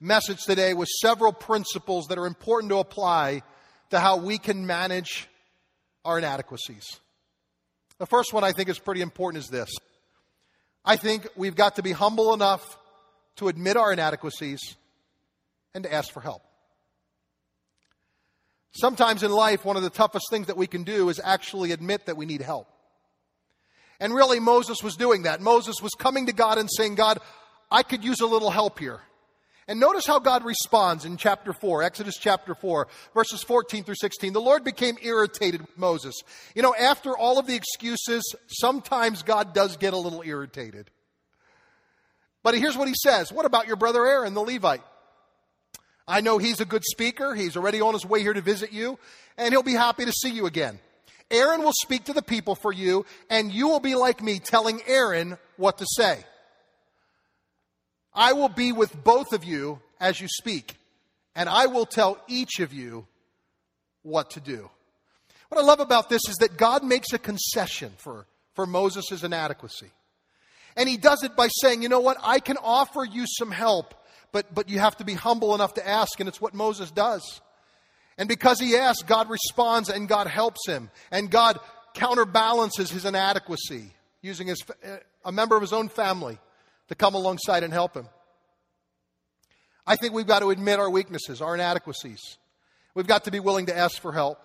message 0.00 0.42
today 0.42 0.74
with 0.74 0.88
several 1.00 1.32
principles 1.32 2.06
that 2.08 2.18
are 2.18 2.26
important 2.26 2.70
to 2.70 2.78
apply 2.78 3.42
to 3.92 4.00
how 4.00 4.16
we 4.16 4.38
can 4.38 4.66
manage 4.66 5.28
our 6.02 6.16
inadequacies. 6.16 6.98
The 7.98 8.06
first 8.06 8.32
one 8.32 8.42
I 8.42 8.52
think 8.52 8.70
is 8.70 8.78
pretty 8.78 9.02
important 9.02 9.44
is 9.44 9.50
this. 9.50 9.70
I 10.82 10.96
think 10.96 11.28
we've 11.36 11.54
got 11.54 11.76
to 11.76 11.82
be 11.82 11.92
humble 11.92 12.32
enough 12.32 12.78
to 13.36 13.48
admit 13.48 13.76
our 13.76 13.92
inadequacies 13.92 14.76
and 15.74 15.84
to 15.84 15.92
ask 15.92 16.10
for 16.10 16.20
help. 16.20 16.42
Sometimes 18.72 19.22
in 19.22 19.30
life, 19.30 19.66
one 19.66 19.76
of 19.76 19.82
the 19.82 19.90
toughest 19.90 20.24
things 20.30 20.46
that 20.46 20.56
we 20.56 20.66
can 20.66 20.84
do 20.84 21.10
is 21.10 21.20
actually 21.22 21.72
admit 21.72 22.06
that 22.06 22.16
we 22.16 22.24
need 22.24 22.40
help. 22.40 22.68
And 24.00 24.14
really, 24.14 24.40
Moses 24.40 24.82
was 24.82 24.96
doing 24.96 25.24
that. 25.24 25.42
Moses 25.42 25.82
was 25.82 25.92
coming 25.98 26.26
to 26.26 26.32
God 26.32 26.56
and 26.56 26.70
saying, 26.74 26.94
God, 26.94 27.18
I 27.70 27.82
could 27.82 28.02
use 28.02 28.20
a 28.20 28.26
little 28.26 28.50
help 28.50 28.78
here. 28.78 29.00
And 29.68 29.78
notice 29.78 30.06
how 30.06 30.18
God 30.18 30.44
responds 30.44 31.04
in 31.04 31.16
chapter 31.16 31.52
4, 31.52 31.84
Exodus 31.84 32.16
chapter 32.18 32.54
4, 32.54 32.88
verses 33.14 33.42
14 33.44 33.84
through 33.84 33.94
16. 33.94 34.32
The 34.32 34.40
Lord 34.40 34.64
became 34.64 34.96
irritated 35.00 35.60
with 35.60 35.78
Moses. 35.78 36.20
You 36.54 36.62
know, 36.62 36.74
after 36.74 37.16
all 37.16 37.38
of 37.38 37.46
the 37.46 37.54
excuses, 37.54 38.22
sometimes 38.48 39.22
God 39.22 39.54
does 39.54 39.76
get 39.76 39.92
a 39.92 39.98
little 39.98 40.22
irritated. 40.24 40.90
But 42.42 42.58
here's 42.58 42.76
what 42.76 42.88
he 42.88 42.94
says 42.94 43.32
What 43.32 43.46
about 43.46 43.66
your 43.66 43.76
brother 43.76 44.04
Aaron, 44.04 44.34
the 44.34 44.42
Levite? 44.42 44.82
I 46.08 46.20
know 46.20 46.38
he's 46.38 46.60
a 46.60 46.64
good 46.64 46.82
speaker. 46.84 47.34
He's 47.34 47.56
already 47.56 47.80
on 47.80 47.94
his 47.94 48.04
way 48.04 48.20
here 48.20 48.32
to 48.32 48.40
visit 48.40 48.72
you, 48.72 48.98
and 49.38 49.52
he'll 49.52 49.62
be 49.62 49.74
happy 49.74 50.04
to 50.04 50.12
see 50.12 50.30
you 50.30 50.46
again. 50.46 50.80
Aaron 51.30 51.62
will 51.62 51.72
speak 51.72 52.04
to 52.04 52.12
the 52.12 52.22
people 52.22 52.56
for 52.56 52.72
you, 52.72 53.06
and 53.30 53.52
you 53.52 53.68
will 53.68 53.80
be 53.80 53.94
like 53.94 54.20
me, 54.22 54.38
telling 54.38 54.82
Aaron 54.86 55.38
what 55.56 55.78
to 55.78 55.86
say. 55.96 56.24
I 58.14 58.32
will 58.32 58.48
be 58.48 58.72
with 58.72 59.02
both 59.02 59.32
of 59.32 59.44
you 59.44 59.80
as 60.00 60.20
you 60.20 60.28
speak, 60.28 60.76
and 61.34 61.48
I 61.48 61.66
will 61.66 61.86
tell 61.86 62.18
each 62.28 62.60
of 62.60 62.72
you 62.72 63.06
what 64.02 64.30
to 64.32 64.40
do. 64.40 64.68
What 65.48 65.60
I 65.60 65.64
love 65.64 65.80
about 65.80 66.08
this 66.08 66.22
is 66.28 66.36
that 66.36 66.56
God 66.56 66.82
makes 66.82 67.12
a 67.12 67.18
concession 67.18 67.92
for, 67.98 68.26
for 68.54 68.66
Moses' 68.66 69.22
inadequacy. 69.22 69.90
And 70.76 70.88
he 70.88 70.96
does 70.96 71.22
it 71.22 71.36
by 71.36 71.48
saying, 71.60 71.82
you 71.82 71.88
know 71.88 72.00
what, 72.00 72.16
I 72.22 72.38
can 72.38 72.56
offer 72.56 73.04
you 73.04 73.24
some 73.26 73.50
help, 73.50 73.94
but, 74.32 74.54
but 74.54 74.68
you 74.68 74.78
have 74.78 74.96
to 74.96 75.04
be 75.04 75.14
humble 75.14 75.54
enough 75.54 75.74
to 75.74 75.86
ask, 75.86 76.18
and 76.20 76.28
it's 76.28 76.40
what 76.40 76.54
Moses 76.54 76.90
does. 76.90 77.40
And 78.18 78.28
because 78.28 78.60
he 78.60 78.76
asks, 78.76 79.02
God 79.02 79.28
responds 79.30 79.88
and 79.88 80.08
God 80.08 80.26
helps 80.26 80.66
him, 80.66 80.90
and 81.10 81.30
God 81.30 81.58
counterbalances 81.94 82.90
his 82.90 83.04
inadequacy 83.04 83.90
using 84.22 84.46
his, 84.46 84.62
uh, 84.84 84.96
a 85.24 85.32
member 85.32 85.56
of 85.56 85.62
his 85.62 85.72
own 85.72 85.88
family 85.88 86.38
to 86.88 86.94
come 86.94 87.14
alongside 87.14 87.62
and 87.62 87.72
help 87.72 87.94
him. 87.94 88.08
I 89.86 89.96
think 89.96 90.14
we've 90.14 90.26
got 90.26 90.40
to 90.40 90.50
admit 90.50 90.78
our 90.78 90.90
weaknesses, 90.90 91.40
our 91.40 91.54
inadequacies. 91.54 92.20
We've 92.94 93.06
got 93.06 93.24
to 93.24 93.30
be 93.30 93.40
willing 93.40 93.66
to 93.66 93.76
ask 93.76 94.00
for 94.00 94.12
help. 94.12 94.38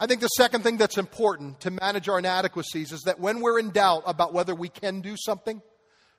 I 0.00 0.06
think 0.06 0.20
the 0.20 0.28
second 0.28 0.62
thing 0.62 0.78
that's 0.78 0.98
important 0.98 1.60
to 1.60 1.70
manage 1.70 2.08
our 2.08 2.18
inadequacies 2.18 2.92
is 2.92 3.02
that 3.02 3.20
when 3.20 3.40
we're 3.40 3.58
in 3.58 3.70
doubt 3.70 4.02
about 4.06 4.32
whether 4.32 4.54
we 4.54 4.68
can 4.68 5.00
do 5.00 5.16
something, 5.16 5.62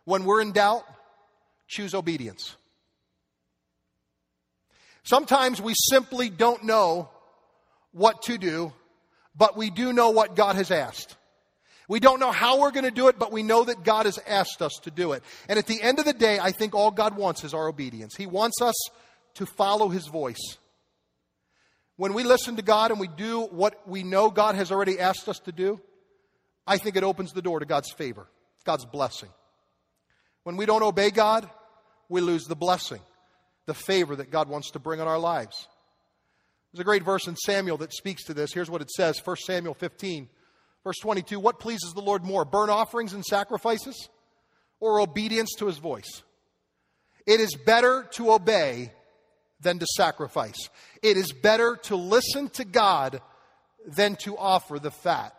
when 0.05 0.25
we're 0.25 0.41
in 0.41 0.51
doubt, 0.51 0.83
choose 1.67 1.93
obedience. 1.93 2.55
Sometimes 5.03 5.61
we 5.61 5.73
simply 5.89 6.29
don't 6.29 6.63
know 6.63 7.09
what 7.91 8.21
to 8.23 8.37
do, 8.37 8.71
but 9.35 9.57
we 9.57 9.69
do 9.69 9.91
know 9.91 10.11
what 10.11 10.35
God 10.35 10.55
has 10.55 10.71
asked. 10.71 11.17
We 11.89 11.99
don't 11.99 12.19
know 12.19 12.31
how 12.31 12.59
we're 12.59 12.71
going 12.71 12.85
to 12.85 12.91
do 12.91 13.07
it, 13.07 13.19
but 13.19 13.31
we 13.31 13.43
know 13.43 13.65
that 13.65 13.83
God 13.83 14.05
has 14.05 14.17
asked 14.25 14.61
us 14.61 14.73
to 14.83 14.91
do 14.91 15.11
it. 15.11 15.23
And 15.49 15.59
at 15.59 15.67
the 15.67 15.81
end 15.81 15.99
of 15.99 16.05
the 16.05 16.13
day, 16.13 16.39
I 16.39 16.51
think 16.51 16.73
all 16.73 16.91
God 16.91 17.17
wants 17.17 17.43
is 17.43 17.53
our 17.53 17.67
obedience. 17.67 18.15
He 18.15 18.25
wants 18.25 18.61
us 18.61 18.75
to 19.35 19.45
follow 19.45 19.89
His 19.89 20.07
voice. 20.07 20.57
When 21.97 22.13
we 22.13 22.23
listen 22.23 22.55
to 22.55 22.61
God 22.61 22.91
and 22.91 22.99
we 22.99 23.07
do 23.07 23.41
what 23.41 23.87
we 23.87 24.03
know 24.03 24.29
God 24.29 24.55
has 24.55 24.71
already 24.71 24.99
asked 24.99 25.27
us 25.29 25.39
to 25.39 25.51
do, 25.51 25.79
I 26.65 26.77
think 26.77 26.95
it 26.95 27.03
opens 27.03 27.33
the 27.33 27.41
door 27.41 27.59
to 27.59 27.65
God's 27.65 27.91
favor, 27.91 28.27
God's 28.63 28.85
blessing. 28.85 29.29
When 30.43 30.57
we 30.57 30.65
don't 30.65 30.83
obey 30.83 31.11
God, 31.11 31.49
we 32.09 32.21
lose 32.21 32.45
the 32.45 32.55
blessing, 32.55 33.01
the 33.65 33.73
favor 33.73 34.15
that 34.15 34.31
God 34.31 34.47
wants 34.49 34.71
to 34.71 34.79
bring 34.79 35.01
on 35.01 35.07
our 35.07 35.19
lives. 35.19 35.67
There's 36.71 36.81
a 36.81 36.85
great 36.85 37.03
verse 37.03 37.27
in 37.27 37.35
Samuel 37.35 37.77
that 37.77 37.93
speaks 37.93 38.23
to 38.25 38.33
this. 38.33 38.53
Here's 38.53 38.69
what 38.69 38.81
it 38.81 38.89
says 38.89 39.21
1 39.23 39.37
Samuel 39.37 39.73
15, 39.75 40.27
Verse 40.83 40.97
22 40.99 41.39
What 41.39 41.59
pleases 41.59 41.93
the 41.93 42.01
Lord 42.01 42.23
more, 42.23 42.45
burnt 42.45 42.71
offerings 42.71 43.13
and 43.13 43.23
sacrifices, 43.23 44.09
or 44.79 44.99
obedience 44.99 45.53
to 45.59 45.67
his 45.67 45.77
voice? 45.77 46.23
It 47.25 47.39
is 47.39 47.55
better 47.55 48.07
to 48.13 48.33
obey 48.33 48.91
than 49.61 49.79
to 49.79 49.85
sacrifice. 49.95 50.69
It 51.01 51.17
is 51.17 51.31
better 51.31 51.77
to 51.83 51.95
listen 51.95 52.49
to 52.49 52.65
God 52.65 53.21
than 53.87 54.15
to 54.17 54.37
offer 54.37 54.79
the 54.79 54.91
fat 54.91 55.33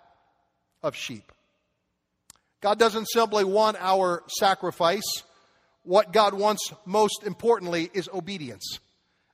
of 0.82 0.96
sheep. 0.96 1.30
God 2.60 2.78
doesn't 2.78 3.10
simply 3.10 3.44
want 3.44 3.76
our 3.78 4.22
sacrifice. 4.38 5.02
What 5.82 6.12
God 6.12 6.32
wants 6.32 6.72
most 6.86 7.22
importantly 7.24 7.90
is 7.92 8.08
obedience. 8.12 8.78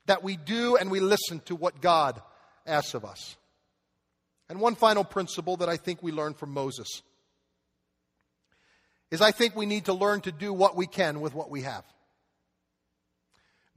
That 0.07 0.23
we 0.23 0.35
do 0.35 0.75
and 0.75 0.91
we 0.91 0.99
listen 0.99 1.39
to 1.45 1.55
what 1.55 1.79
God 1.81 2.21
asks 2.67 2.93
of 2.93 3.05
us. 3.05 3.37
And 4.51 4.59
one 4.59 4.75
final 4.75 5.05
principle 5.05 5.55
that 5.57 5.69
I 5.69 5.77
think 5.77 6.03
we 6.03 6.11
learn 6.11 6.33
from 6.33 6.51
Moses 6.51 7.03
is 9.09 9.21
I 9.21 9.31
think 9.31 9.55
we 9.55 9.65
need 9.65 9.85
to 9.85 9.93
learn 9.93 10.19
to 10.21 10.31
do 10.33 10.51
what 10.51 10.75
we 10.75 10.87
can 10.87 11.21
with 11.21 11.33
what 11.33 11.49
we 11.49 11.61
have. 11.61 11.85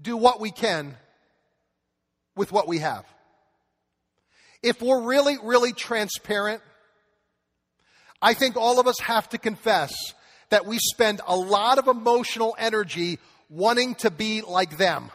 Do 0.03 0.17
what 0.17 0.41
we 0.41 0.51
can 0.51 0.97
with 2.35 2.51
what 2.51 2.67
we 2.67 2.79
have. 2.79 3.05
If 4.65 4.83
we're 4.83 5.03
really, 5.03 5.37
really 5.45 5.73
transparent, 5.73 6.61
I 8.21 8.35
think 8.35 8.57
all 8.57 8.81
of 8.81 8.89
us 8.89 8.99
have 8.99 9.29
to 9.29 9.39
confess 9.39 9.95
that 10.51 10.67
we 10.67 10.79
spend 10.79 11.21
a 11.25 11.37
lot 11.37 11.79
of 11.79 11.87
emotional 11.87 12.57
energy 12.59 13.21
wanting 13.49 13.95
to 13.97 14.11
be 14.11 14.43
like 14.43 14.77
them. 14.77 15.13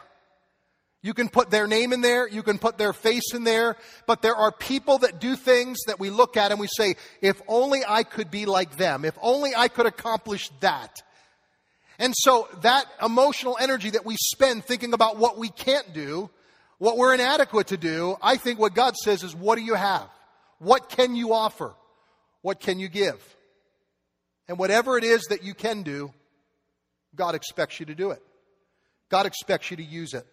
You 1.02 1.14
can 1.14 1.30
put 1.30 1.50
their 1.50 1.66
name 1.66 1.94
in 1.94 2.02
there, 2.02 2.28
you 2.28 2.42
can 2.42 2.58
put 2.58 2.76
their 2.76 2.92
face 2.92 3.32
in 3.32 3.44
there, 3.44 3.76
but 4.06 4.20
there 4.20 4.36
are 4.36 4.52
people 4.52 4.98
that 4.98 5.18
do 5.18 5.34
things 5.34 5.78
that 5.86 5.98
we 5.98 6.10
look 6.10 6.36
at 6.36 6.50
and 6.50 6.60
we 6.60 6.66
say, 6.66 6.96
if 7.22 7.40
only 7.48 7.80
I 7.86 8.02
could 8.02 8.30
be 8.30 8.44
like 8.44 8.76
them, 8.76 9.06
if 9.06 9.16
only 9.22 9.54
I 9.56 9.68
could 9.68 9.86
accomplish 9.86 10.50
that. 10.60 11.02
And 11.98 12.14
so 12.16 12.48
that 12.62 12.84
emotional 13.02 13.56
energy 13.58 13.90
that 13.90 14.04
we 14.04 14.16
spend 14.18 14.64
thinking 14.64 14.92
about 14.92 15.16
what 15.16 15.38
we 15.38 15.48
can't 15.48 15.92
do, 15.94 16.28
what 16.76 16.98
we're 16.98 17.14
inadequate 17.14 17.68
to 17.68 17.78
do, 17.78 18.16
I 18.20 18.36
think 18.36 18.58
what 18.58 18.74
God 18.74 18.96
says 18.96 19.22
is, 19.22 19.34
what 19.34 19.56
do 19.56 19.62
you 19.62 19.74
have? 19.74 20.08
What 20.58 20.90
can 20.90 21.14
you 21.14 21.32
offer? 21.32 21.74
What 22.42 22.60
can 22.60 22.78
you 22.78 22.88
give? 22.88 23.22
And 24.48 24.58
whatever 24.58 24.98
it 24.98 25.04
is 25.04 25.22
that 25.30 25.44
you 25.44 25.54
can 25.54 25.82
do, 25.82 26.12
God 27.14 27.34
expects 27.34 27.80
you 27.80 27.86
to 27.86 27.94
do 27.94 28.10
it. 28.10 28.22
God 29.10 29.26
expects 29.26 29.70
you 29.70 29.78
to 29.78 29.82
use 29.82 30.12
it. 30.12 30.26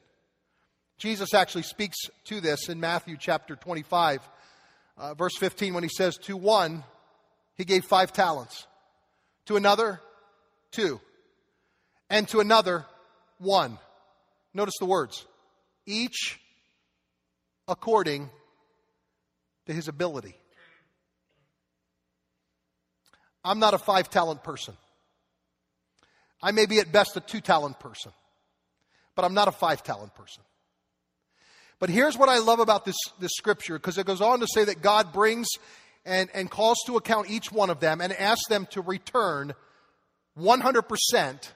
Jesus 0.97 1.33
actually 1.33 1.63
speaks 1.63 1.97
to 2.25 2.41
this 2.41 2.69
in 2.69 2.79
Matthew 2.79 3.17
chapter 3.19 3.55
25, 3.55 4.27
uh, 4.97 5.13
verse 5.13 5.37
15, 5.37 5.73
when 5.73 5.83
he 5.83 5.89
says, 5.89 6.17
To 6.23 6.35
one, 6.35 6.83
he 7.55 7.65
gave 7.65 7.85
five 7.85 8.11
talents, 8.11 8.65
to 9.45 9.57
another, 9.57 10.01
two, 10.71 10.99
and 12.09 12.27
to 12.29 12.39
another, 12.39 12.85
one. 13.37 13.77
Notice 14.53 14.75
the 14.79 14.85
words, 14.85 15.25
each 15.85 16.39
according 17.67 18.29
to 19.67 19.73
his 19.73 19.87
ability. 19.87 20.35
I'm 23.43 23.59
not 23.59 23.73
a 23.73 23.77
five 23.77 24.09
talent 24.09 24.43
person. 24.43 24.75
I 26.41 26.51
may 26.51 26.65
be 26.65 26.79
at 26.79 26.91
best 26.91 27.15
a 27.17 27.19
two 27.19 27.41
talent 27.41 27.79
person, 27.79 28.11
but 29.15 29.25
I'm 29.25 29.33
not 29.33 29.47
a 29.47 29.51
five 29.51 29.83
talent 29.83 30.15
person. 30.15 30.43
But 31.79 31.89
here's 31.89 32.17
what 32.17 32.29
I 32.29 32.39
love 32.39 32.59
about 32.59 32.85
this, 32.85 32.97
this 33.19 33.31
scripture, 33.37 33.75
because 33.75 33.97
it 33.97 34.05
goes 34.05 34.21
on 34.21 34.39
to 34.39 34.47
say 34.47 34.63
that 34.65 34.81
God 34.81 35.13
brings 35.13 35.47
and, 36.05 36.29
and 36.33 36.49
calls 36.49 36.77
to 36.87 36.97
account 36.97 37.29
each 37.29 37.51
one 37.51 37.69
of 37.69 37.79
them 37.79 38.01
and 38.01 38.13
asks 38.13 38.47
them 38.47 38.67
to 38.71 38.81
return 38.81 39.53
100% 40.39 41.51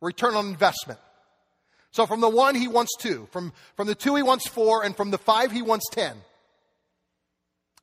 return 0.00 0.34
on 0.34 0.46
investment. 0.46 1.00
So 1.90 2.06
from 2.06 2.20
the 2.20 2.28
one, 2.28 2.54
he 2.54 2.68
wants 2.68 2.92
two. 2.98 3.28
From, 3.32 3.52
from 3.76 3.86
the 3.86 3.94
two, 3.94 4.14
he 4.14 4.22
wants 4.22 4.46
four. 4.46 4.84
And 4.84 4.96
from 4.96 5.10
the 5.10 5.18
five, 5.18 5.50
he 5.50 5.62
wants 5.62 5.88
ten. 5.90 6.16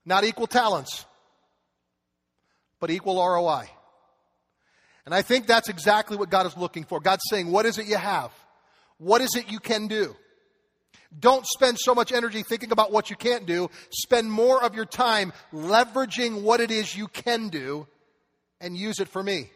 Not 0.05 0.23
equal 0.23 0.47
talents, 0.47 1.05
but 2.79 2.91
equal 2.91 3.15
ROI. 3.15 3.65
And 5.05 5.13
I 5.13 5.21
think 5.21 5.47
that's 5.47 5.69
exactly 5.69 6.17
what 6.17 6.29
God 6.29 6.45
is 6.45 6.55
looking 6.55 6.83
for. 6.83 6.99
God's 6.99 7.23
saying, 7.29 7.51
What 7.51 7.65
is 7.65 7.77
it 7.77 7.87
you 7.87 7.97
have? 7.97 8.31
What 8.97 9.21
is 9.21 9.35
it 9.35 9.51
you 9.51 9.59
can 9.59 9.87
do? 9.87 10.15
Don't 11.17 11.45
spend 11.45 11.77
so 11.79 11.95
much 11.95 12.11
energy 12.11 12.43
thinking 12.43 12.71
about 12.71 12.91
what 12.91 13.09
you 13.09 13.15
can't 13.15 13.45
do. 13.45 13.69
Spend 13.91 14.31
more 14.31 14.63
of 14.63 14.75
your 14.75 14.85
time 14.85 15.33
leveraging 15.53 16.41
what 16.41 16.59
it 16.59 16.71
is 16.71 16.95
you 16.95 17.07
can 17.07 17.49
do 17.49 17.87
and 18.59 18.75
use 18.75 18.99
it 18.99 19.07
for 19.07 19.23
me. 19.23 19.49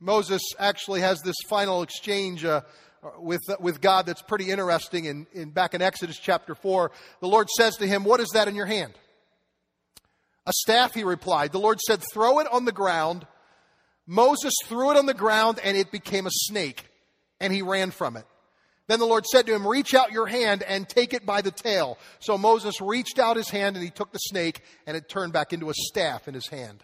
Moses 0.00 0.42
actually 0.58 1.02
has 1.02 1.20
this 1.20 1.36
final 1.48 1.82
exchange 1.82 2.44
uh, 2.44 2.62
with, 3.18 3.42
with 3.60 3.80
God 3.80 4.06
that's 4.06 4.22
pretty 4.22 4.50
interesting. 4.50 5.04
In, 5.04 5.26
in, 5.32 5.50
back 5.50 5.74
in 5.74 5.82
Exodus 5.82 6.18
chapter 6.18 6.54
4, 6.54 6.90
the 7.20 7.28
Lord 7.28 7.48
says 7.50 7.76
to 7.76 7.86
him, 7.86 8.04
What 8.04 8.20
is 8.20 8.30
that 8.30 8.48
in 8.48 8.54
your 8.54 8.66
hand? 8.66 8.94
A 10.46 10.52
staff, 10.52 10.94
he 10.94 11.04
replied. 11.04 11.52
The 11.52 11.60
Lord 11.60 11.80
said, 11.80 12.02
Throw 12.12 12.40
it 12.40 12.46
on 12.50 12.64
the 12.64 12.72
ground. 12.72 13.26
Moses 14.06 14.54
threw 14.66 14.90
it 14.90 14.96
on 14.96 15.06
the 15.06 15.14
ground 15.14 15.60
and 15.62 15.76
it 15.76 15.92
became 15.92 16.26
a 16.26 16.32
snake, 16.32 16.86
and 17.38 17.52
he 17.52 17.62
ran 17.62 17.90
from 17.90 18.16
it. 18.16 18.26
Then 18.90 18.98
the 18.98 19.06
Lord 19.06 19.24
said 19.24 19.46
to 19.46 19.54
him, 19.54 19.68
Reach 19.68 19.94
out 19.94 20.10
your 20.10 20.26
hand 20.26 20.64
and 20.64 20.88
take 20.88 21.14
it 21.14 21.24
by 21.24 21.42
the 21.42 21.52
tail. 21.52 21.96
So 22.18 22.36
Moses 22.36 22.80
reached 22.80 23.20
out 23.20 23.36
his 23.36 23.48
hand 23.48 23.76
and 23.76 23.84
he 23.84 23.90
took 23.90 24.10
the 24.10 24.18
snake, 24.18 24.62
and 24.84 24.96
it 24.96 25.08
turned 25.08 25.32
back 25.32 25.52
into 25.52 25.70
a 25.70 25.74
staff 25.74 26.26
in 26.26 26.34
his 26.34 26.48
hand. 26.48 26.82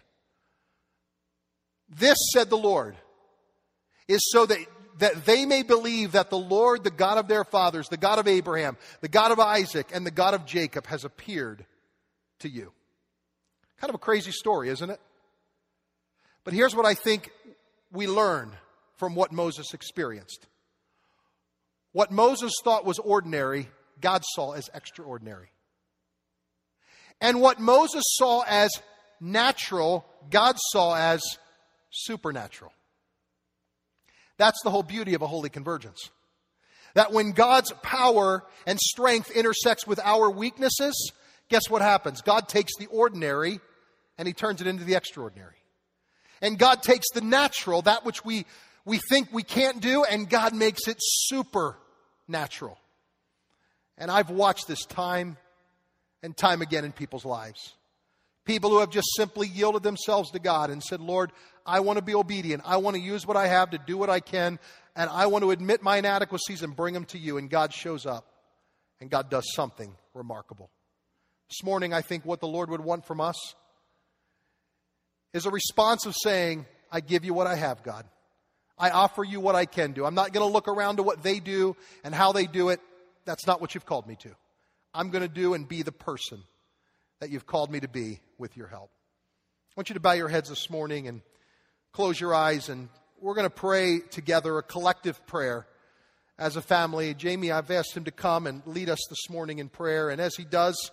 This, 1.89 2.17
said 2.31 2.49
the 2.49 2.55
Lord, 2.55 2.95
is 4.07 4.21
so 4.31 4.45
that, 4.45 4.57
that 4.99 5.25
they 5.25 5.45
may 5.45 5.63
believe 5.63 6.13
that 6.13 6.29
the 6.29 6.37
Lord, 6.37 6.85
the 6.85 6.91
God 6.91 7.17
of 7.17 7.27
their 7.27 7.43
fathers, 7.43 7.89
the 7.89 7.97
God 7.97 8.19
of 8.19 8.27
Abraham, 8.29 8.77
the 9.01 9.09
God 9.09 9.33
of 9.33 9.39
Isaac, 9.41 9.89
and 9.93 10.05
the 10.05 10.09
God 10.11 10.33
of 10.33 10.45
Jacob 10.45 10.87
has 10.87 11.03
appeared 11.03 11.65
to 12.39 12.47
you. 12.47 12.71
Kind 13.81 13.89
of 13.89 13.95
a 13.95 13.99
crazy 13.99 14.31
story, 14.31 14.69
isn't 14.69 14.89
it? 14.89 15.01
But 16.45 16.53
here's 16.53 16.73
what 16.73 16.85
I 16.85 16.93
think 16.93 17.31
we 17.91 18.07
learn 18.07 18.53
from 18.95 19.13
what 19.13 19.33
Moses 19.33 19.73
experienced. 19.73 20.47
What 21.97 22.11
Moses 22.11 22.53
thought 22.63 22.85
was 22.85 22.99
ordinary, 22.99 23.69
God 24.01 24.21
saw 24.35 24.51
as 24.51 24.69
extraordinary. 24.71 25.47
And 27.19 27.41
what 27.41 27.59
Moses 27.59 28.03
saw 28.05 28.43
as 28.47 28.69
natural, 29.19 30.05
God 30.29 30.57
saw 30.69 30.95
as 30.95 31.23
supernatural. 31.89 32.71
That's 34.37 34.61
the 34.63 34.69
whole 34.69 34.83
beauty 34.83 35.15
of 35.15 35.23
a 35.23 35.27
holy 35.27 35.49
convergence. 35.49 36.11
That 36.93 37.13
when 37.13 37.31
God's 37.31 37.73
power 37.81 38.43
and 38.67 38.79
strength 38.79 39.31
intersects 39.31 39.87
with 39.87 39.99
our 40.03 40.29
weaknesses, 40.29 41.11
guess 41.49 41.67
what 41.67 41.81
happens? 41.81 42.21
God 42.21 42.47
takes 42.47 42.73
the 42.77 42.85
ordinary 42.85 43.59
and 44.19 44.27
he 44.27 44.35
turns 44.35 44.61
it 44.61 44.67
into 44.67 44.83
the 44.83 44.93
extraordinary. 44.93 45.57
And 46.43 46.59
God 46.59 46.83
takes 46.83 47.07
the 47.15 47.21
natural, 47.21 47.81
that 47.81 48.05
which 48.05 48.23
we, 48.23 48.45
we 48.85 48.99
think 49.09 49.29
we 49.33 49.41
can't 49.41 49.81
do, 49.81 50.03
and 50.03 50.29
God 50.29 50.53
makes 50.53 50.87
it 50.87 51.01
supernatural. 52.27 52.77
And 53.97 54.11
I've 54.11 54.29
watched 54.29 54.67
this 54.67 54.85
time 54.85 55.37
and 56.21 56.35
time 56.35 56.61
again 56.61 56.85
in 56.85 56.91
people's 56.91 57.25
lives. 57.25 57.73
People 58.45 58.69
who 58.69 58.79
have 58.79 58.89
just 58.89 59.07
simply 59.17 59.47
yielded 59.47 59.83
themselves 59.83 60.31
to 60.31 60.39
God 60.39 60.69
and 60.69 60.81
said, 60.81 61.01
Lord, 61.01 61.31
I 61.65 61.81
want 61.81 61.97
to 61.97 62.03
be 62.03 62.15
obedient. 62.15 62.63
I 62.65 62.77
want 62.77 62.95
to 62.95 63.01
use 63.01 63.25
what 63.25 63.35
I 63.35 63.47
have 63.47 63.71
to 63.71 63.77
do 63.77 63.97
what 63.97 64.09
I 64.09 64.19
can. 64.19 64.59
And 64.95 65.09
I 65.09 65.25
want 65.25 65.43
to 65.43 65.51
admit 65.51 65.83
my 65.83 65.97
inadequacies 65.97 66.63
and 66.63 66.75
bring 66.75 66.93
them 66.93 67.05
to 67.05 67.17
you. 67.17 67.37
And 67.37 67.49
God 67.49 67.73
shows 67.73 68.05
up 68.05 68.25
and 69.01 69.09
God 69.09 69.29
does 69.29 69.45
something 69.53 69.93
remarkable. 70.13 70.69
This 71.49 71.63
morning, 71.63 71.93
I 71.93 72.01
think 72.01 72.25
what 72.25 72.39
the 72.39 72.47
Lord 72.47 72.69
would 72.69 72.81
want 72.81 73.05
from 73.05 73.19
us 73.19 73.55
is 75.33 75.45
a 75.45 75.51
response 75.51 76.05
of 76.05 76.15
saying, 76.23 76.65
I 76.91 77.01
give 77.01 77.25
you 77.25 77.33
what 77.33 77.47
I 77.47 77.55
have, 77.55 77.83
God. 77.83 78.05
I 78.79 78.91
offer 78.91 79.23
you 79.23 79.39
what 79.39 79.55
I 79.55 79.65
can 79.65 79.93
do. 79.93 80.05
I'm 80.05 80.15
not 80.15 80.33
going 80.33 80.47
to 80.47 80.53
look 80.53 80.67
around 80.67 80.97
to 80.97 81.03
what 81.03 81.23
they 81.23 81.39
do 81.39 81.75
and 82.03 82.13
how 82.13 82.31
they 82.31 82.45
do 82.45 82.69
it. 82.69 82.79
That's 83.25 83.47
not 83.47 83.59
what 83.59 83.73
you've 83.73 83.85
called 83.85 84.07
me 84.07 84.15
to. 84.17 84.29
I'm 84.93 85.09
going 85.09 85.23
to 85.23 85.27
do 85.27 85.53
and 85.53 85.67
be 85.67 85.81
the 85.81 85.91
person 85.91 86.43
that 87.19 87.29
you've 87.29 87.45
called 87.45 87.71
me 87.71 87.79
to 87.79 87.87
be 87.87 88.19
with 88.37 88.55
your 88.55 88.67
help. 88.67 88.91
I 89.69 89.73
want 89.75 89.89
you 89.89 89.95
to 89.95 89.99
bow 89.99 90.13
your 90.13 90.29
heads 90.29 90.49
this 90.49 90.69
morning 90.69 91.07
and 91.07 91.21
close 91.91 92.19
your 92.19 92.33
eyes, 92.33 92.69
and 92.69 92.89
we're 93.19 93.33
going 93.33 93.45
to 93.45 93.49
pray 93.49 93.99
together 93.99 94.57
a 94.57 94.63
collective 94.63 95.25
prayer 95.25 95.67
as 96.37 96.55
a 96.55 96.61
family. 96.61 97.13
Jamie, 97.15 97.51
I've 97.51 97.71
asked 97.71 97.97
him 97.97 98.03
to 98.03 98.11
come 98.11 98.45
and 98.45 98.61
lead 98.67 98.89
us 98.89 98.99
this 99.09 99.29
morning 99.29 99.59
in 99.59 99.69
prayer, 99.69 100.09
and 100.09 100.21
as 100.21 100.35
he 100.35 100.45
does, 100.45 100.91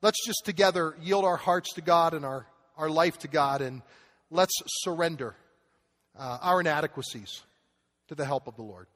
let's 0.00 0.24
just 0.26 0.44
together 0.44 0.94
yield 1.02 1.24
our 1.24 1.36
hearts 1.36 1.74
to 1.74 1.82
God 1.82 2.14
and 2.14 2.24
our, 2.24 2.46
our 2.76 2.88
life 2.88 3.18
to 3.18 3.28
God, 3.28 3.60
and 3.60 3.82
let's 4.30 4.54
surrender 4.82 5.34
uh, 6.20 6.38
our 6.42 6.60
inadequacies 6.60 7.42
to 8.08 8.14
the 8.14 8.26
help 8.26 8.46
of 8.46 8.54
the 8.56 8.62
Lord. 8.62 8.86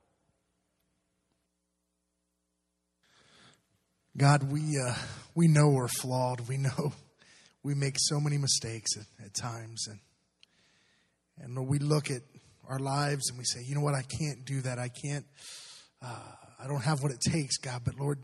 God, 4.17 4.53
we, 4.53 4.61
uh, 4.61 4.95
we 5.35 5.49
know 5.49 5.71
we're 5.71 5.89
flawed. 5.89 6.47
We 6.49 6.59
know 6.59 6.93
we 7.63 7.75
make 7.75 7.97
so 7.99 8.21
many 8.21 8.37
mistakes 8.37 8.91
at, 8.97 9.27
at 9.27 9.35
times. 9.35 9.89
And, 9.89 9.99
and 11.39 11.67
we 11.67 11.79
look 11.79 12.11
at 12.11 12.21
our 12.69 12.79
lives 12.79 13.31
and 13.31 13.39
we 13.39 13.45
say, 13.45 13.61
you 13.67 13.75
know 13.75 13.81
what, 13.81 13.95
I 13.95 14.03
can't 14.03 14.45
do 14.45 14.61
that. 14.61 14.79
I 14.79 14.89
can't, 14.89 15.25
uh, 16.03 16.33
I 16.63 16.69
don't 16.69 16.83
have 16.83 17.03
what 17.03 17.11
it 17.11 17.21
takes, 17.21 17.57
God. 17.57 17.83
But 17.85 17.99
Lord, 17.99 18.19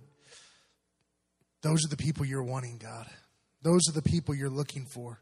those 1.63 1.85
are 1.87 1.89
the 1.89 1.97
people 1.97 2.27
you're 2.27 2.45
wanting, 2.45 2.79
God. 2.79 3.07
Those 3.63 3.81
are 3.89 3.95
the 3.95 4.03
people 4.03 4.35
you're 4.35 4.51
looking 4.51 4.87
for. 4.93 5.21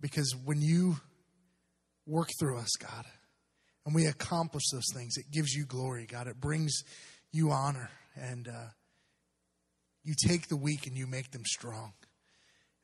Because 0.00 0.34
when 0.44 0.60
you 0.60 0.96
work 2.06 2.28
through 2.38 2.58
us, 2.58 2.70
God, 2.78 3.04
and 3.84 3.94
we 3.94 4.06
accomplish 4.06 4.64
those 4.72 4.92
things, 4.94 5.16
it 5.16 5.30
gives 5.30 5.52
you 5.52 5.64
glory, 5.64 6.06
God. 6.06 6.26
It 6.26 6.40
brings 6.40 6.82
you 7.32 7.50
honor. 7.50 7.90
And, 8.16 8.48
uh, 8.48 8.70
you 10.06 10.14
take 10.26 10.48
the 10.48 10.56
weak 10.56 10.86
and 10.86 10.96
you 10.96 11.06
make 11.06 11.32
them 11.32 11.42
strong. 11.44 11.92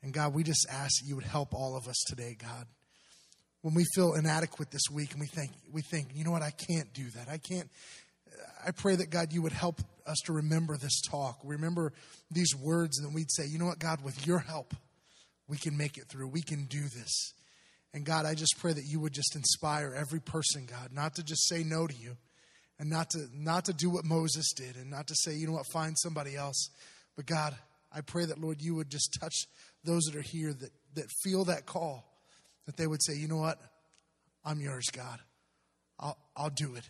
And 0.03 0.13
God, 0.13 0.33
we 0.33 0.43
just 0.43 0.67
ask 0.69 1.01
that 1.01 1.07
you 1.07 1.15
would 1.15 1.23
help 1.23 1.53
all 1.53 1.77
of 1.77 1.87
us 1.87 1.95
today, 2.07 2.35
God. 2.37 2.67
When 3.61 3.73
we 3.73 3.85
feel 3.95 4.13
inadequate 4.13 4.71
this 4.71 4.89
week 4.91 5.13
and 5.13 5.21
we 5.21 5.27
think, 5.27 5.51
we 5.71 5.81
think, 5.81 6.09
you 6.13 6.25
know 6.25 6.31
what, 6.31 6.41
I 6.41 6.51
can't 6.51 6.93
do 6.93 7.09
that. 7.11 7.29
I 7.29 7.37
can't. 7.37 7.69
I 8.65 8.71
pray 8.71 8.95
that 8.95 9.09
God, 9.09 9.31
you 9.31 9.41
would 9.41 9.53
help 9.53 9.79
us 10.05 10.17
to 10.25 10.33
remember 10.33 10.75
this 10.75 10.99
talk, 11.01 11.39
remember 11.45 11.93
these 12.29 12.53
words, 12.55 12.99
and 12.99 13.15
we'd 13.15 13.31
say, 13.31 13.45
you 13.47 13.57
know 13.57 13.65
what, 13.65 13.79
God, 13.79 14.03
with 14.03 14.27
your 14.27 14.39
help, 14.39 14.73
we 15.47 15.57
can 15.57 15.77
make 15.77 15.97
it 15.97 16.09
through. 16.09 16.27
We 16.27 16.41
can 16.41 16.65
do 16.65 16.81
this. 16.81 17.33
And 17.93 18.05
God, 18.05 18.25
I 18.25 18.33
just 18.33 18.55
pray 18.57 18.73
that 18.73 18.85
you 18.85 18.99
would 18.99 19.13
just 19.13 19.35
inspire 19.35 19.93
every 19.95 20.19
person, 20.19 20.65
God, 20.65 20.89
not 20.91 21.15
to 21.15 21.23
just 21.23 21.47
say 21.47 21.63
no 21.63 21.85
to 21.85 21.93
you 21.95 22.17
and 22.79 22.89
not 22.89 23.11
to 23.11 23.27
not 23.33 23.65
to 23.65 23.73
do 23.73 23.89
what 23.89 24.03
Moses 24.03 24.51
did 24.53 24.75
and 24.75 24.89
not 24.89 25.07
to 25.07 25.15
say, 25.15 25.35
you 25.35 25.45
know 25.45 25.53
what, 25.53 25.67
find 25.71 25.95
somebody 25.97 26.35
else, 26.35 26.69
but 27.15 27.25
God, 27.25 27.55
I 27.91 28.01
pray 28.01 28.25
that, 28.25 28.39
Lord, 28.39 28.61
you 28.61 28.75
would 28.75 28.89
just 28.89 29.15
touch 29.21 29.45
those 29.83 30.03
that 30.05 30.15
are 30.15 30.21
here 30.21 30.53
that, 30.53 30.71
that 30.95 31.05
feel 31.21 31.45
that 31.45 31.65
call, 31.67 32.03
that 32.65 32.77
they 32.77 32.87
would 32.87 33.03
say, 33.03 33.13
you 33.15 33.27
know 33.27 33.37
what? 33.37 33.59
I'm 34.43 34.59
yours, 34.59 34.87
God. 34.91 35.19
I'll, 35.99 36.17
I'll 36.35 36.49
do 36.49 36.75
it. 36.75 36.89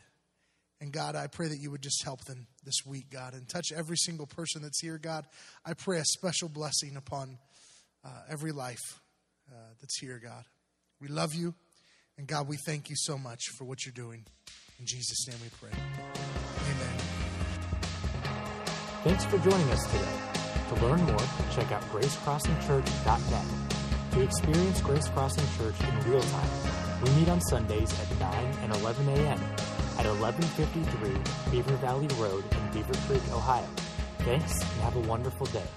And 0.80 0.92
God, 0.92 1.16
I 1.16 1.28
pray 1.28 1.48
that 1.48 1.60
you 1.60 1.72
would 1.72 1.82
just 1.82 2.04
help 2.04 2.26
them 2.26 2.48
this 2.64 2.86
week, 2.86 3.10
God, 3.12 3.34
and 3.34 3.48
touch 3.48 3.72
every 3.76 3.98
single 3.98 4.26
person 4.26 4.62
that's 4.62 4.82
here, 4.82 4.98
God. 4.98 5.26
I 5.66 5.74
pray 5.74 6.00
a 6.00 6.06
special 6.06 6.50
blessing 6.50 6.96
upon 6.96 7.38
uh, 8.04 8.10
every 8.30 8.52
life 8.52 9.00
uh, 9.50 9.56
that's 9.80 10.00
here, 10.00 10.20
God. 10.24 10.46
We 11.04 11.10
love 11.10 11.36
you. 11.36 11.54
And 12.18 12.26
God, 12.28 12.48
we 12.48 12.56
thank 12.56 12.90
you 12.90 12.96
so 12.96 13.18
much 13.18 13.50
for 13.58 13.66
what 13.66 13.86
you're 13.86 13.92
doing. 13.92 14.24
In 14.80 14.86
Jesus' 14.86 15.28
name 15.28 15.38
we 15.44 15.50
pray. 15.60 15.78
Amen. 15.78 16.98
Thanks 19.04 19.26
for 19.26 19.38
joining 19.40 19.70
us 19.70 19.86
today. 19.92 20.08
To 20.70 20.76
learn 20.86 21.04
more, 21.04 21.20
check 21.52 21.74
out 21.74 21.82
gracecrossingchurch.net. 21.92 23.46
To 24.14 24.22
experience 24.22 24.80
Grace 24.80 25.10
Crossing 25.10 25.46
Church 25.58 25.76
in 25.82 26.10
real 26.10 26.22
time, 26.22 26.50
we 27.04 27.10
meet 27.20 27.28
on 27.28 27.42
Sundays 27.42 27.92
at 28.00 28.20
9 28.20 28.34
and 28.62 28.74
11 28.76 29.10
a.m. 29.10 29.40
at 29.98 30.06
1153 30.06 31.52
Beaver 31.52 31.76
Valley 31.78 32.08
Road 32.16 32.46
in 32.50 32.72
Beaver 32.72 32.94
Creek, 33.08 33.24
Ohio. 33.34 33.68
Thanks 34.20 34.58
and 34.62 34.82
have 34.84 34.96
a 34.96 35.02
wonderful 35.02 35.48
day. 35.48 35.68